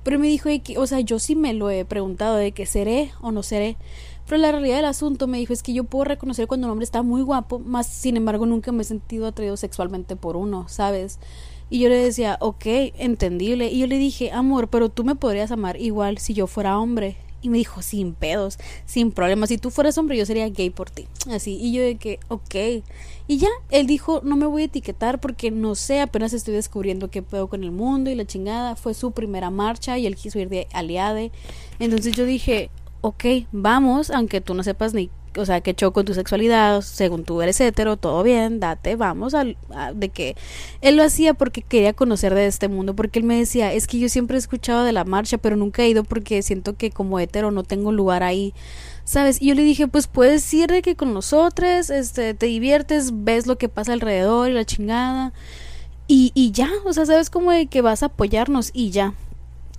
Pero 0.03 0.19
me 0.19 0.27
dijo, 0.27 0.49
o 0.77 0.87
sea, 0.87 1.01
yo 1.01 1.19
sí 1.19 1.35
me 1.35 1.53
lo 1.53 1.69
he 1.69 1.83
preguntado 1.83 2.37
de 2.37 2.53
que 2.53 2.65
seré 2.65 3.11
o 3.19 3.31
no 3.31 3.43
seré. 3.43 3.77
Pero 4.25 4.41
la 4.41 4.51
realidad 4.51 4.77
del 4.77 4.85
asunto 4.85 5.27
me 5.27 5.39
dijo 5.39 5.51
es 5.51 5.63
que 5.63 5.73
yo 5.73 5.83
puedo 5.83 6.05
reconocer 6.05 6.47
cuando 6.47 6.67
un 6.67 6.71
hombre 6.71 6.85
está 6.85 7.01
muy 7.01 7.23
guapo, 7.23 7.59
más 7.59 7.87
sin 7.87 8.15
embargo 8.15 8.45
nunca 8.45 8.71
me 8.71 8.83
he 8.83 8.85
sentido 8.85 9.25
atraído 9.27 9.57
sexualmente 9.57 10.15
por 10.15 10.37
uno, 10.37 10.69
¿sabes? 10.69 11.19
Y 11.69 11.79
yo 11.79 11.89
le 11.89 11.95
decía, 11.95 12.37
ok, 12.39 12.65
entendible. 12.97 13.71
Y 13.71 13.79
yo 13.79 13.87
le 13.87 13.97
dije, 13.97 14.31
amor, 14.31 14.69
pero 14.69 14.89
tú 14.89 15.03
me 15.03 15.15
podrías 15.15 15.51
amar 15.51 15.79
igual 15.79 16.17
si 16.17 16.33
yo 16.33 16.47
fuera 16.47 16.79
hombre. 16.79 17.17
Y 17.41 17.49
me 17.49 17.57
dijo, 17.57 17.81
sin 17.81 18.13
pedos, 18.13 18.57
sin 18.85 19.11
problemas. 19.11 19.49
Si 19.49 19.57
tú 19.57 19.71
fueras 19.71 19.97
hombre, 19.97 20.17
yo 20.17 20.25
sería 20.25 20.49
gay 20.49 20.69
por 20.71 20.89
ti. 20.89 21.07
Así. 21.31 21.57
Y 21.61 21.71
yo 21.71 21.81
de 21.81 21.95
que, 21.95 22.19
ok. 22.27 22.83
Y 23.27 23.37
ya, 23.37 23.47
él 23.69 23.87
dijo, 23.87 24.21
no 24.23 24.35
me 24.35 24.45
voy 24.45 24.63
a 24.63 24.65
etiquetar 24.65 25.21
porque 25.21 25.51
no 25.51 25.75
sé, 25.75 26.01
apenas 26.01 26.33
estoy 26.33 26.55
descubriendo 26.55 27.09
qué 27.09 27.21
pedo 27.21 27.47
con 27.47 27.63
el 27.63 27.71
mundo 27.71 28.09
y 28.09 28.15
la 28.15 28.25
chingada. 28.25 28.75
Fue 28.75 28.93
su 28.93 29.11
primera 29.11 29.51
marcha 29.51 29.97
y 29.97 30.05
él 30.05 30.15
quiso 30.15 30.39
ir 30.39 30.49
de 30.49 30.67
aliade. 30.73 31.31
Entonces 31.79 32.13
yo 32.13 32.25
dije, 32.25 32.71
ok, 33.01 33.25
vamos, 33.51 34.09
aunque 34.09 34.41
tú 34.41 34.53
no 34.53 34.63
sepas 34.63 34.93
ni 34.93 35.09
o 35.37 35.45
sea, 35.45 35.61
que 35.61 35.73
choco 35.73 35.93
con 35.93 36.05
tu 36.05 36.13
sexualidad, 36.13 36.81
según 36.81 37.23
tú 37.23 37.41
eres 37.41 37.59
hetero, 37.59 37.97
todo 37.97 38.23
bien, 38.23 38.59
date, 38.59 38.95
vamos, 38.95 39.33
al, 39.33 39.57
de 39.93 40.09
que 40.09 40.35
él 40.81 40.97
lo 40.97 41.03
hacía 41.03 41.33
porque 41.33 41.61
quería 41.61 41.93
conocer 41.93 42.33
de 42.35 42.47
este 42.47 42.67
mundo, 42.67 42.95
porque 42.95 43.19
él 43.19 43.25
me 43.25 43.37
decía, 43.37 43.73
es 43.73 43.87
que 43.87 43.99
yo 43.99 44.09
siempre 44.09 44.37
he 44.37 44.39
escuchado 44.39 44.83
de 44.83 44.93
la 44.93 45.05
marcha, 45.05 45.37
pero 45.37 45.55
nunca 45.55 45.83
he 45.83 45.89
ido 45.89 46.03
porque 46.03 46.41
siento 46.41 46.75
que 46.75 46.91
como 46.91 47.19
hetero 47.19 47.51
no 47.51 47.63
tengo 47.63 47.91
lugar 47.91 48.23
ahí, 48.23 48.53
¿sabes? 49.03 49.41
Y 49.41 49.47
yo 49.47 49.55
le 49.55 49.63
dije, 49.63 49.87
pues 49.87 50.07
puedes 50.07 50.53
ir 50.53 50.69
de 50.69 50.81
que 50.81 50.95
con 50.95 51.13
nosotros, 51.13 51.89
este, 51.89 52.33
te 52.33 52.45
diviertes, 52.45 53.11
ves 53.23 53.47
lo 53.47 53.57
que 53.57 53.69
pasa 53.69 53.93
alrededor 53.93 54.49
y 54.49 54.53
la 54.53 54.65
chingada, 54.65 55.33
y, 56.07 56.31
y 56.33 56.51
ya, 56.51 56.69
o 56.85 56.93
sea, 56.93 57.05
sabes 57.05 57.29
como 57.29 57.51
de 57.51 57.67
que 57.67 57.81
vas 57.81 58.03
a 58.03 58.07
apoyarnos 58.07 58.71
y 58.73 58.89
ya. 58.89 59.13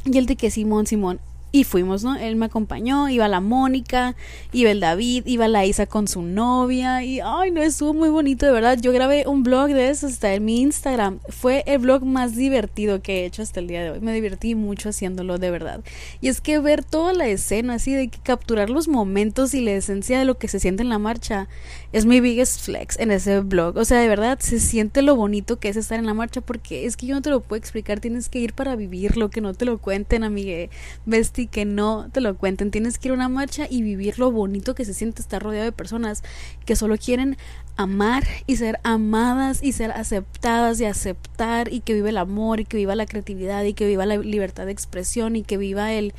Y 0.05 0.17
él 0.17 0.27
de 0.27 0.37
que 0.37 0.51
Simón, 0.51 0.87
Simón, 0.87 1.21
y 1.53 1.65
fuimos, 1.65 2.05
¿no? 2.05 2.17
Él 2.17 2.37
me 2.37 2.47
acompañó, 2.47 3.09
iba 3.09 3.27
la 3.27 3.41
Mónica, 3.41 4.15
iba 4.53 4.71
el 4.71 4.81
David, 4.81 5.25
iba 5.27 5.49
la 5.49 5.67
Isa 5.67 5.87
con 5.87 6.07
su 6.07 6.23
novia 6.23 7.03
y 7.03 7.21
ay, 7.21 7.51
no, 7.51 7.61
estuvo 7.61 7.93
muy 7.93 8.09
bonito, 8.09 8.47
de 8.47 8.53
verdad. 8.53 8.79
Yo 8.81 8.93
grabé 8.93 9.27
un 9.27 9.43
blog 9.43 9.69
de 9.69 9.91
eso 9.91 10.07
hasta 10.07 10.33
en 10.33 10.45
mi 10.45 10.61
Instagram. 10.61 11.19
Fue 11.29 11.65
el 11.67 11.79
blog 11.79 12.05
más 12.05 12.37
divertido 12.37 13.03
que 13.03 13.23
he 13.23 13.25
hecho 13.27 13.43
hasta 13.43 13.59
el 13.59 13.67
día 13.67 13.83
de 13.83 13.91
hoy. 13.91 14.01
Me 14.01 14.13
divertí 14.13 14.55
mucho 14.55 14.91
haciéndolo, 14.91 15.39
de 15.39 15.51
verdad. 15.51 15.81
Y 16.21 16.29
es 16.29 16.41
que 16.41 16.59
ver 16.61 16.85
toda 16.85 17.13
la 17.13 17.27
escena 17.27 17.75
así 17.75 17.93
de 17.95 18.09
que 18.09 18.21
capturar 18.21 18.71
los 18.71 18.87
momentos 18.87 19.53
y 19.55 19.61
la 19.61 19.73
esencia 19.73 20.21
de 20.21 20.25
lo 20.25 20.39
que 20.39 20.47
se 20.47 20.61
siente 20.61 20.83
en 20.83 20.89
la 20.89 20.99
marcha 20.99 21.49
es 21.93 22.07
mi 22.07 22.21
biggest 22.21 22.61
flex 22.61 22.97
en 23.01 23.11
ese 23.11 23.41
blog. 23.41 23.77
O 23.77 23.85
sea, 23.85 23.99
de 23.99 24.09
verdad 24.09 24.39
se 24.41 24.61
siente 24.61 25.03
lo 25.03 25.17
bonito 25.17 25.59
que 25.59 25.69
es 25.69 25.77
estar 25.77 25.99
en 25.99 26.07
la 26.07 26.15
marcha 26.15 26.41
porque 26.41 26.87
es 26.87 26.97
que 26.97 27.07
yo 27.07 27.17
no 27.17 27.23
te 27.23 27.31
lo 27.31 27.41
puedo 27.41 27.59
explicar, 27.59 27.99
tienes 27.99 28.29
que 28.29 28.39
ir 28.39 28.53
para 28.53 28.77
vivirlo, 28.77 29.31
que 29.31 29.41
no 29.41 29.53
te 29.53 29.65
lo 29.65 29.79
cuenten, 29.79 30.23
amigue. 30.23 30.71
Vestir 31.07 31.40
y 31.41 31.47
que 31.47 31.65
no 31.65 32.09
te 32.13 32.21
lo 32.21 32.37
cuenten. 32.37 32.71
Tienes 32.71 32.99
que 32.99 33.09
ir 33.09 33.13
a 33.13 33.15
una 33.15 33.29
marcha 33.29 33.67
y 33.69 33.83
vivir 33.83 34.19
lo 34.19 34.31
bonito 34.31 34.75
que 34.75 34.85
se 34.85 34.95
siente 34.95 35.23
estar 35.23 35.43
rodeado 35.43 35.65
de 35.65 35.73
personas 35.73 36.23
que 36.65 36.77
solo 36.77 36.97
quieren 36.97 37.37
amar 37.77 38.25
y 38.47 38.57
ser 38.57 38.79
amadas 38.83 39.63
y 39.63 39.73
ser 39.73 39.91
aceptadas 39.93 40.81
y 40.81 40.85
aceptar 40.85 41.73
y 41.73 41.81
que 41.81 41.95
vive 41.95 42.11
el 42.11 42.19
amor 42.19 42.61
y 42.61 42.65
que 42.65 42.77
viva 42.77 42.95
la 42.95 43.07
creatividad 43.07 43.65
y 43.65 43.73
que 43.73 43.87
viva 43.87 44.07
la 44.07 44.17
libertad 44.17 44.67
de 44.67 44.73
expresión 44.73 45.37
y 45.37 45.43
que 45.43 45.57
viva 45.57 45.93
el 45.93 46.15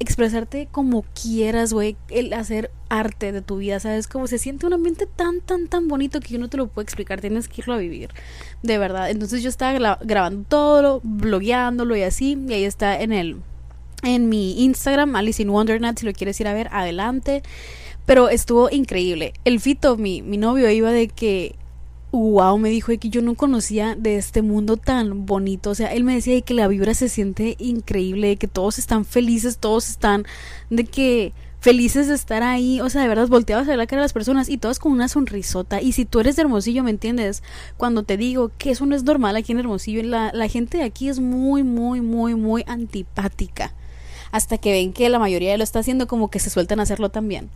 expresarte 0.00 0.66
como 0.72 1.02
quieras, 1.02 1.74
güey, 1.74 1.96
el 2.08 2.32
hacer 2.32 2.70
arte 2.88 3.32
de 3.32 3.42
tu 3.42 3.58
vida, 3.58 3.78
¿sabes? 3.80 4.08
Como 4.08 4.26
se 4.26 4.38
siente 4.38 4.66
un 4.66 4.72
ambiente 4.72 5.06
tan, 5.06 5.40
tan, 5.42 5.68
tan 5.68 5.88
bonito 5.88 6.20
que 6.20 6.30
yo 6.30 6.38
no 6.38 6.48
te 6.48 6.56
lo 6.56 6.68
puedo 6.68 6.82
explicar, 6.82 7.20
tienes 7.20 7.48
que 7.48 7.60
irlo 7.60 7.74
a 7.74 7.76
vivir, 7.76 8.08
de 8.62 8.78
verdad. 8.78 9.10
Entonces 9.10 9.42
yo 9.42 9.50
estaba 9.50 9.98
grabando 10.00 10.44
todo, 10.48 11.00
blogueándolo 11.04 11.94
y 11.96 12.02
así, 12.02 12.36
y 12.48 12.52
ahí 12.54 12.64
está 12.64 12.98
en 12.98 13.12
el, 13.12 13.42
en 14.02 14.28
mi 14.28 14.64
Instagram, 14.64 15.16
Alice 15.16 15.42
in 15.42 15.50
Wonderland, 15.50 15.98
si 15.98 16.06
lo 16.06 16.12
quieres 16.12 16.40
ir 16.40 16.48
a 16.48 16.54
ver, 16.54 16.68
adelante. 16.72 17.42
Pero 18.06 18.28
estuvo 18.28 18.70
increíble. 18.70 19.34
El 19.44 19.60
Fito, 19.60 19.96
mi, 19.96 20.22
mi 20.22 20.36
novio, 20.36 20.70
iba 20.70 20.90
de 20.90 21.08
que 21.08 21.54
wow, 22.12 22.58
me 22.58 22.70
dijo 22.70 22.92
que 22.98 23.08
yo 23.08 23.22
no 23.22 23.34
conocía 23.34 23.94
de 23.94 24.16
este 24.16 24.42
mundo 24.42 24.76
tan 24.76 25.26
bonito. 25.26 25.70
O 25.70 25.74
sea, 25.74 25.92
él 25.92 26.04
me 26.04 26.14
decía 26.14 26.40
que 26.40 26.54
la 26.54 26.68
vibra 26.68 26.94
se 26.94 27.08
siente 27.08 27.56
increíble, 27.58 28.28
de 28.28 28.36
que 28.36 28.48
todos 28.48 28.78
están 28.78 29.04
felices, 29.04 29.58
todos 29.58 29.88
están 29.88 30.24
de 30.70 30.84
que 30.84 31.32
felices 31.60 32.08
de 32.08 32.14
estar 32.14 32.42
ahí. 32.42 32.80
O 32.80 32.90
sea, 32.90 33.02
de 33.02 33.08
verdad, 33.08 33.28
volteabas 33.28 33.66
a 33.66 33.70
ver 33.70 33.78
la 33.78 33.86
cara 33.86 34.02
de 34.02 34.04
las 34.04 34.12
personas 34.12 34.48
y 34.48 34.58
todas 34.58 34.78
con 34.78 34.92
una 34.92 35.08
sonrisota. 35.08 35.80
Y 35.80 35.92
si 35.92 36.04
tú 36.04 36.20
eres 36.20 36.36
de 36.36 36.42
Hermosillo, 36.42 36.82
¿me 36.82 36.90
entiendes? 36.90 37.42
Cuando 37.76 38.02
te 38.02 38.16
digo 38.16 38.50
que 38.58 38.70
eso 38.70 38.86
no 38.86 38.96
es 38.96 39.04
normal 39.04 39.36
aquí 39.36 39.52
en 39.52 39.60
Hermosillo, 39.60 40.02
la, 40.02 40.32
la 40.32 40.48
gente 40.48 40.78
de 40.78 40.84
aquí 40.84 41.08
es 41.08 41.20
muy, 41.20 41.62
muy, 41.62 42.00
muy, 42.00 42.34
muy 42.34 42.64
antipática. 42.66 43.72
Hasta 44.32 44.58
que 44.58 44.72
ven 44.72 44.92
que 44.92 45.08
la 45.08 45.18
mayoría 45.18 45.56
lo 45.56 45.64
está 45.64 45.80
haciendo, 45.80 46.06
como 46.06 46.30
que 46.30 46.38
se 46.38 46.50
sueltan 46.50 46.80
a 46.80 46.84
hacerlo 46.84 47.08
también. 47.08 47.50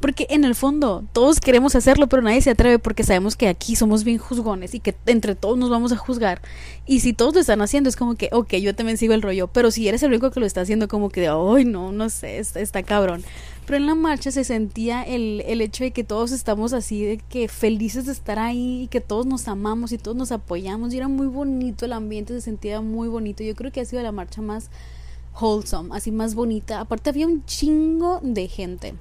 Porque 0.00 0.26
en 0.28 0.44
el 0.44 0.54
fondo 0.54 1.04
todos 1.12 1.40
queremos 1.40 1.74
hacerlo, 1.74 2.08
pero 2.08 2.20
nadie 2.20 2.42
se 2.42 2.50
atreve 2.50 2.78
porque 2.78 3.04
sabemos 3.04 3.36
que 3.36 3.48
aquí 3.48 3.74
somos 3.74 4.04
bien 4.04 4.18
juzgones 4.18 4.74
y 4.74 4.80
que 4.80 4.94
entre 5.06 5.34
todos 5.34 5.56
nos 5.56 5.70
vamos 5.70 5.92
a 5.92 5.96
juzgar. 5.96 6.42
Y 6.84 7.00
si 7.00 7.14
todos 7.14 7.34
lo 7.34 7.40
están 7.40 7.62
haciendo, 7.62 7.88
es 7.88 7.96
como 7.96 8.14
que, 8.14 8.28
ok, 8.32 8.54
yo 8.56 8.74
también 8.74 8.98
sigo 8.98 9.14
el 9.14 9.22
rollo. 9.22 9.46
Pero 9.46 9.70
si 9.70 9.88
eres 9.88 10.02
el 10.02 10.10
único 10.10 10.30
que 10.30 10.40
lo 10.40 10.46
está 10.46 10.60
haciendo, 10.60 10.88
como 10.88 11.08
que, 11.08 11.28
ay, 11.28 11.64
no, 11.64 11.92
no 11.92 12.10
sé, 12.10 12.38
está, 12.38 12.82
cabrón. 12.82 13.24
Pero 13.64 13.78
en 13.78 13.86
la 13.86 13.94
marcha 13.94 14.30
se 14.30 14.44
sentía 14.44 15.02
el, 15.04 15.42
el 15.46 15.62
hecho 15.62 15.84
de 15.84 15.92
que 15.92 16.04
todos 16.04 16.32
estamos 16.32 16.74
así, 16.74 17.02
de 17.02 17.16
que 17.16 17.48
felices 17.48 18.04
de 18.04 18.12
estar 18.12 18.38
ahí 18.38 18.82
y 18.82 18.86
que 18.88 19.00
todos 19.00 19.24
nos 19.24 19.48
amamos 19.48 19.92
y 19.92 19.96
todos 19.96 20.16
nos 20.16 20.32
apoyamos. 20.32 20.92
Y 20.92 20.98
era 20.98 21.08
muy 21.08 21.28
bonito 21.28 21.86
el 21.86 21.94
ambiente, 21.94 22.34
se 22.34 22.42
sentía 22.42 22.82
muy 22.82 23.08
bonito. 23.08 23.42
Yo 23.42 23.54
creo 23.54 23.72
que 23.72 23.80
ha 23.80 23.84
sido 23.86 24.02
la 24.02 24.12
marcha 24.12 24.42
más 24.42 24.68
wholesome, 25.40 25.94
así 25.94 26.10
más 26.10 26.34
bonita. 26.34 26.80
Aparte 26.80 27.10
había 27.10 27.26
un 27.26 27.44
chingo 27.44 28.20
de 28.22 28.48
gente 28.48 28.94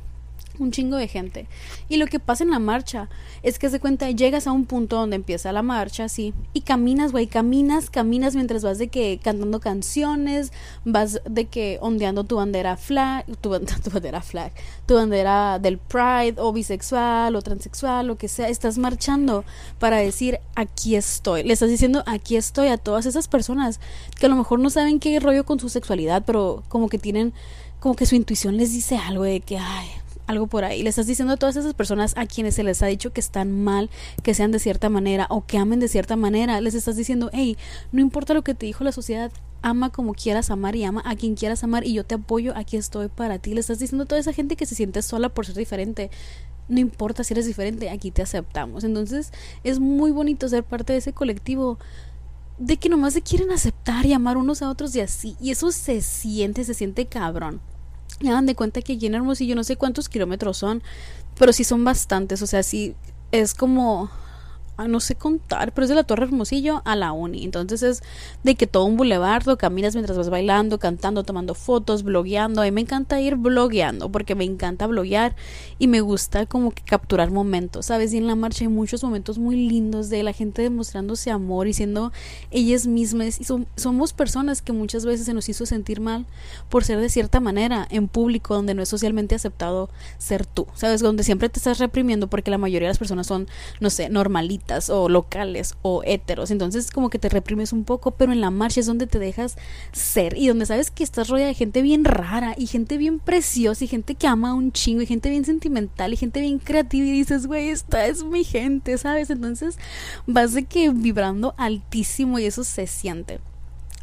un 0.60 0.72
chingo 0.72 0.98
de 0.98 1.08
gente. 1.08 1.48
Y 1.90 1.98
lo 1.98 2.08
que 2.08 2.20
pasa 2.20 2.44
en 2.44 2.52
la 2.52 2.60
marcha 2.60 3.10
es 3.42 3.60
que 3.60 3.70
se 3.70 3.80
cuenta, 3.80 4.10
llegas 4.12 4.48
a 4.48 4.52
un 4.52 4.66
punto 4.66 4.98
donde 4.98 5.16
empieza 5.16 5.52
la 5.52 5.64
marcha, 5.64 6.06
así, 6.06 6.34
y 6.54 6.62
caminas, 6.62 7.12
güey, 7.12 7.28
caminas, 7.28 7.90
caminas 7.90 8.36
mientras 8.36 8.64
vas 8.64 8.78
de 8.78 8.88
que 8.88 9.20
cantando 9.22 9.60
canciones, 9.60 10.52
vas 10.86 11.22
de 11.30 11.46
que 11.46 11.78
ondeando 11.82 12.24
tu 12.24 12.38
bandera 12.38 12.78
flag, 12.78 13.26
tu, 13.42 13.50
tu 13.84 13.90
bandera 13.92 14.22
flag, 14.22 14.52
tu 14.86 14.96
bandera 14.96 15.60
del 15.60 15.78
pride 15.78 16.36
o 16.38 16.54
bisexual 16.54 17.36
o 17.36 17.42
transexual, 17.42 18.08
lo 18.08 18.18
que 18.18 18.28
sea, 18.28 18.50
estás 18.50 18.78
marchando 18.78 19.44
para 19.80 19.98
decir, 19.98 20.40
aquí 20.56 20.96
estoy. 20.96 21.44
Le 21.44 21.54
estás 21.54 21.70
diciendo, 21.70 22.04
aquí 22.06 22.36
estoy 22.36 22.68
a 22.68 22.78
todas 22.78 23.06
esas 23.06 23.28
personas 23.28 23.80
que 24.20 24.26
a 24.26 24.30
lo 24.30 24.36
mejor 24.36 24.60
no 24.60 24.70
saben 24.70 25.00
qué 25.00 25.20
rollo 25.20 25.46
con 25.46 25.60
su 25.60 25.70
sexualidad, 25.70 26.24
pero 26.26 26.64
como 26.70 26.90
que 26.90 26.98
tienen, 26.98 27.34
como 27.80 27.96
que 27.96 28.06
su 28.06 28.16
intuición 28.16 28.58
les 28.58 28.72
dice 28.72 28.98
algo 28.98 29.24
de 29.24 29.42
que, 29.42 29.58
ay, 29.58 29.88
algo 30.28 30.48
por 30.48 30.64
ahí. 30.64 30.84
Le 30.84 30.90
estás 30.90 31.08
diciendo 31.08 31.34
a 31.34 31.38
todas 31.38 31.56
esas 31.56 31.74
personas 31.74 32.14
a 32.18 32.26
quienes 32.26 32.56
se 32.56 32.64
les 32.64 32.82
ha 32.82 32.88
dicho 32.88 33.14
que 33.14 33.20
están 33.20 33.64
mal, 33.64 33.90
que 34.22 34.34
sean 34.34 34.52
de 34.52 34.60
cierta 34.60 34.90
manera 34.90 35.28
o 35.30 35.46
que 35.46 35.58
amen 35.58 35.80
de 35.80 35.88
cierta 35.88 36.16
manera. 36.16 36.62
Les 36.62 36.76
estás 36.76 36.96
diciendo, 36.96 37.30
hey, 37.34 37.58
no 37.92 38.02
importa 38.02 38.34
lo 38.34 38.44
que 38.44 38.54
te 38.54 38.66
dijo 38.66 38.84
la 38.84 38.92
sociedad, 38.92 39.32
ama 39.62 39.90
como 39.90 40.14
quieras 40.14 40.50
amar 40.50 40.76
y 40.76 40.84
ama 40.84 41.02
a 41.06 41.16
quien 41.16 41.36
quieras 41.36 41.64
amar 41.64 41.86
y 41.86 41.94
yo 41.94 42.06
te 42.06 42.16
apoyo, 42.16 42.54
aquí 42.56 42.78
estoy 42.78 43.08
para 43.08 43.40
ti. 43.40 43.54
Le 43.54 43.62
estás 43.62 43.80
diciendo 43.80 44.04
a 44.04 44.08
toda 44.08 44.22
esa 44.22 44.34
gente 44.34 44.56
que 44.56 44.66
se 44.66 44.76
siente 44.76 45.02
sola 45.02 45.30
por 45.30 45.46
ser 45.46 45.56
diferente. 45.56 46.12
No 46.70 46.80
importa 46.80 47.24
si 47.24 47.34
eres 47.34 47.46
diferente, 47.46 47.90
aquí 47.90 48.12
te 48.12 48.22
aceptamos. 48.22 48.84
Entonces 48.84 49.32
es 49.64 49.80
muy 49.80 50.12
bonito 50.12 50.48
ser 50.48 50.64
parte 50.64 50.94
de 50.94 51.00
ese 51.00 51.14
colectivo 51.14 51.78
de 52.58 52.78
que 52.78 52.88
nomás 52.88 53.14
se 53.14 53.22
quieren 53.22 53.52
aceptar 53.52 54.06
y 54.06 54.14
amar 54.14 54.38
unos 54.38 54.62
a 54.62 54.70
otros 54.70 54.96
y 54.96 55.02
así. 55.02 55.36
Y 55.42 55.52
eso 55.52 55.72
se 55.72 56.02
siente, 56.02 56.64
se 56.64 56.74
siente 56.74 57.08
cabrón 57.08 57.62
hagan 58.30 58.46
de 58.46 58.56
cuenta 58.56 58.82
que 58.82 58.94
aquí 58.94 59.06
en 59.06 59.16
Hermosillo 59.16 59.56
no 59.56 59.64
sé 59.64 59.76
cuántos 59.76 60.10
kilómetros 60.10 60.58
son, 60.58 60.84
pero 61.38 61.54
sí 61.54 61.64
son 61.64 61.84
bastantes, 61.84 62.42
o 62.42 62.48
sea, 62.48 62.64
sí 62.64 62.96
es 63.32 63.54
como 63.54 64.10
Ah, 64.76 64.88
no 64.88 65.00
sé 65.00 65.14
contar, 65.14 65.72
pero 65.72 65.84
es 65.86 65.90
de 65.90 65.96
la 65.96 66.04
Torre 66.04 66.24
Hermosillo 66.24 66.82
a 66.84 66.96
la 66.96 67.12
Uni. 67.12 67.44
Entonces 67.44 67.84
es 67.84 68.02
de 68.42 68.56
que 68.56 68.66
todo 68.66 68.86
un 68.86 68.98
bulevardo, 68.98 69.56
caminas 69.56 69.94
mientras 69.94 70.18
vas 70.18 70.32
bailando, 70.32 70.80
cantando, 70.80 71.24
tomando 71.24 71.54
fotos, 71.54 72.02
blogueando. 72.02 72.60
A 72.60 72.66
mí 72.66 72.72
me 72.72 72.82
encanta 72.82 73.22
ir 73.22 73.36
blogueando 73.36 74.12
porque 74.12 74.34
me 74.34 74.46
encanta 74.46 74.88
bloguear 74.88 75.36
y 75.78 75.86
me 75.86 76.02
gusta 76.02 76.48
como 76.48 76.72
que 76.72 76.82
capturar 76.82 77.30
momentos, 77.30 77.86
¿sabes? 77.86 78.14
Y 78.14 78.18
en 78.18 78.26
la 78.26 78.36
marcha 78.36 78.64
hay 78.64 78.68
muchos 78.70 79.04
momentos 79.04 79.38
muy 79.38 79.56
lindos 79.68 80.10
de 80.10 80.24
la 80.24 80.34
gente 80.34 80.64
demostrándose 80.64 81.30
amor 81.30 81.68
y 81.68 81.74
siendo 81.74 82.12
ellas 82.50 82.88
mismas. 82.88 83.40
Y 83.40 83.46
somos 83.76 84.14
personas 84.14 84.64
que 84.64 84.74
muchas 84.74 85.06
veces 85.06 85.28
se 85.28 85.36
nos 85.36 85.50
hizo 85.50 85.68
sentir 85.68 86.02
mal 86.02 86.26
por 86.70 86.84
ser 86.84 87.00
de 87.00 87.10
cierta 87.10 87.40
manera 87.40 87.88
en 87.92 88.08
público 88.08 88.56
donde 88.56 88.74
no 88.74 88.82
es 88.82 88.90
socialmente 88.90 89.36
aceptado 89.36 89.92
ser 90.18 90.48
tú, 90.48 90.66
¿sabes? 90.74 91.02
Donde 91.02 91.24
siempre 91.24 91.48
te 91.50 91.60
estás 91.60 91.78
reprimiendo 91.78 92.28
porque 92.28 92.50
la 92.50 92.58
mayoría 92.58 92.88
de 92.88 92.92
las 92.92 92.98
personas 92.98 93.28
son, 93.28 93.48
no 93.80 93.92
sé, 93.92 94.10
normalitas 94.10 94.63
o 94.90 95.10
locales 95.10 95.76
o 95.82 96.02
héteros. 96.06 96.52
Entonces 96.52 96.92
como 96.92 97.10
que 97.10 97.20
te 97.20 97.30
reprimes 97.30 97.74
un 97.74 97.84
poco, 97.84 98.12
pero 98.12 98.32
en 98.32 98.42
la 98.42 98.50
marcha 98.50 98.80
es 98.80 98.86
donde 98.86 99.08
te 99.08 99.20
dejas 99.20 99.58
ser 99.92 100.38
y 100.38 100.48
donde 100.48 100.66
sabes 100.66 100.92
que 100.92 101.04
estás 101.04 101.30
rodeada 101.30 101.50
de 101.50 101.56
gente 101.56 101.82
bien 101.82 102.06
rara 102.06 102.56
y 102.58 102.68
gente 102.68 102.98
bien 102.98 103.20
preciosa 103.20 103.84
y 103.84 103.88
gente 103.88 104.16
que 104.16 104.28
ama 104.28 104.54
un 104.54 104.72
chingo 104.72 105.02
y 105.02 105.06
gente 105.06 105.30
bien 105.30 105.46
sentimental 105.46 106.14
y 106.14 106.18
gente 106.18 106.40
bien 106.40 106.60
creativa 106.60 107.06
y 107.06 107.12
dices, 107.12 107.48
güey, 107.48 107.70
esta 107.70 108.06
es 108.08 108.24
mi 108.24 108.44
gente, 108.44 108.98
¿sabes? 108.98 109.30
Entonces 109.30 109.78
vas 110.26 110.54
de 110.54 110.66
que 110.66 110.90
vibrando 110.90 111.54
altísimo 111.58 112.40
y 112.40 112.46
eso 112.46 112.64
se 112.64 112.88
siente. 112.88 113.40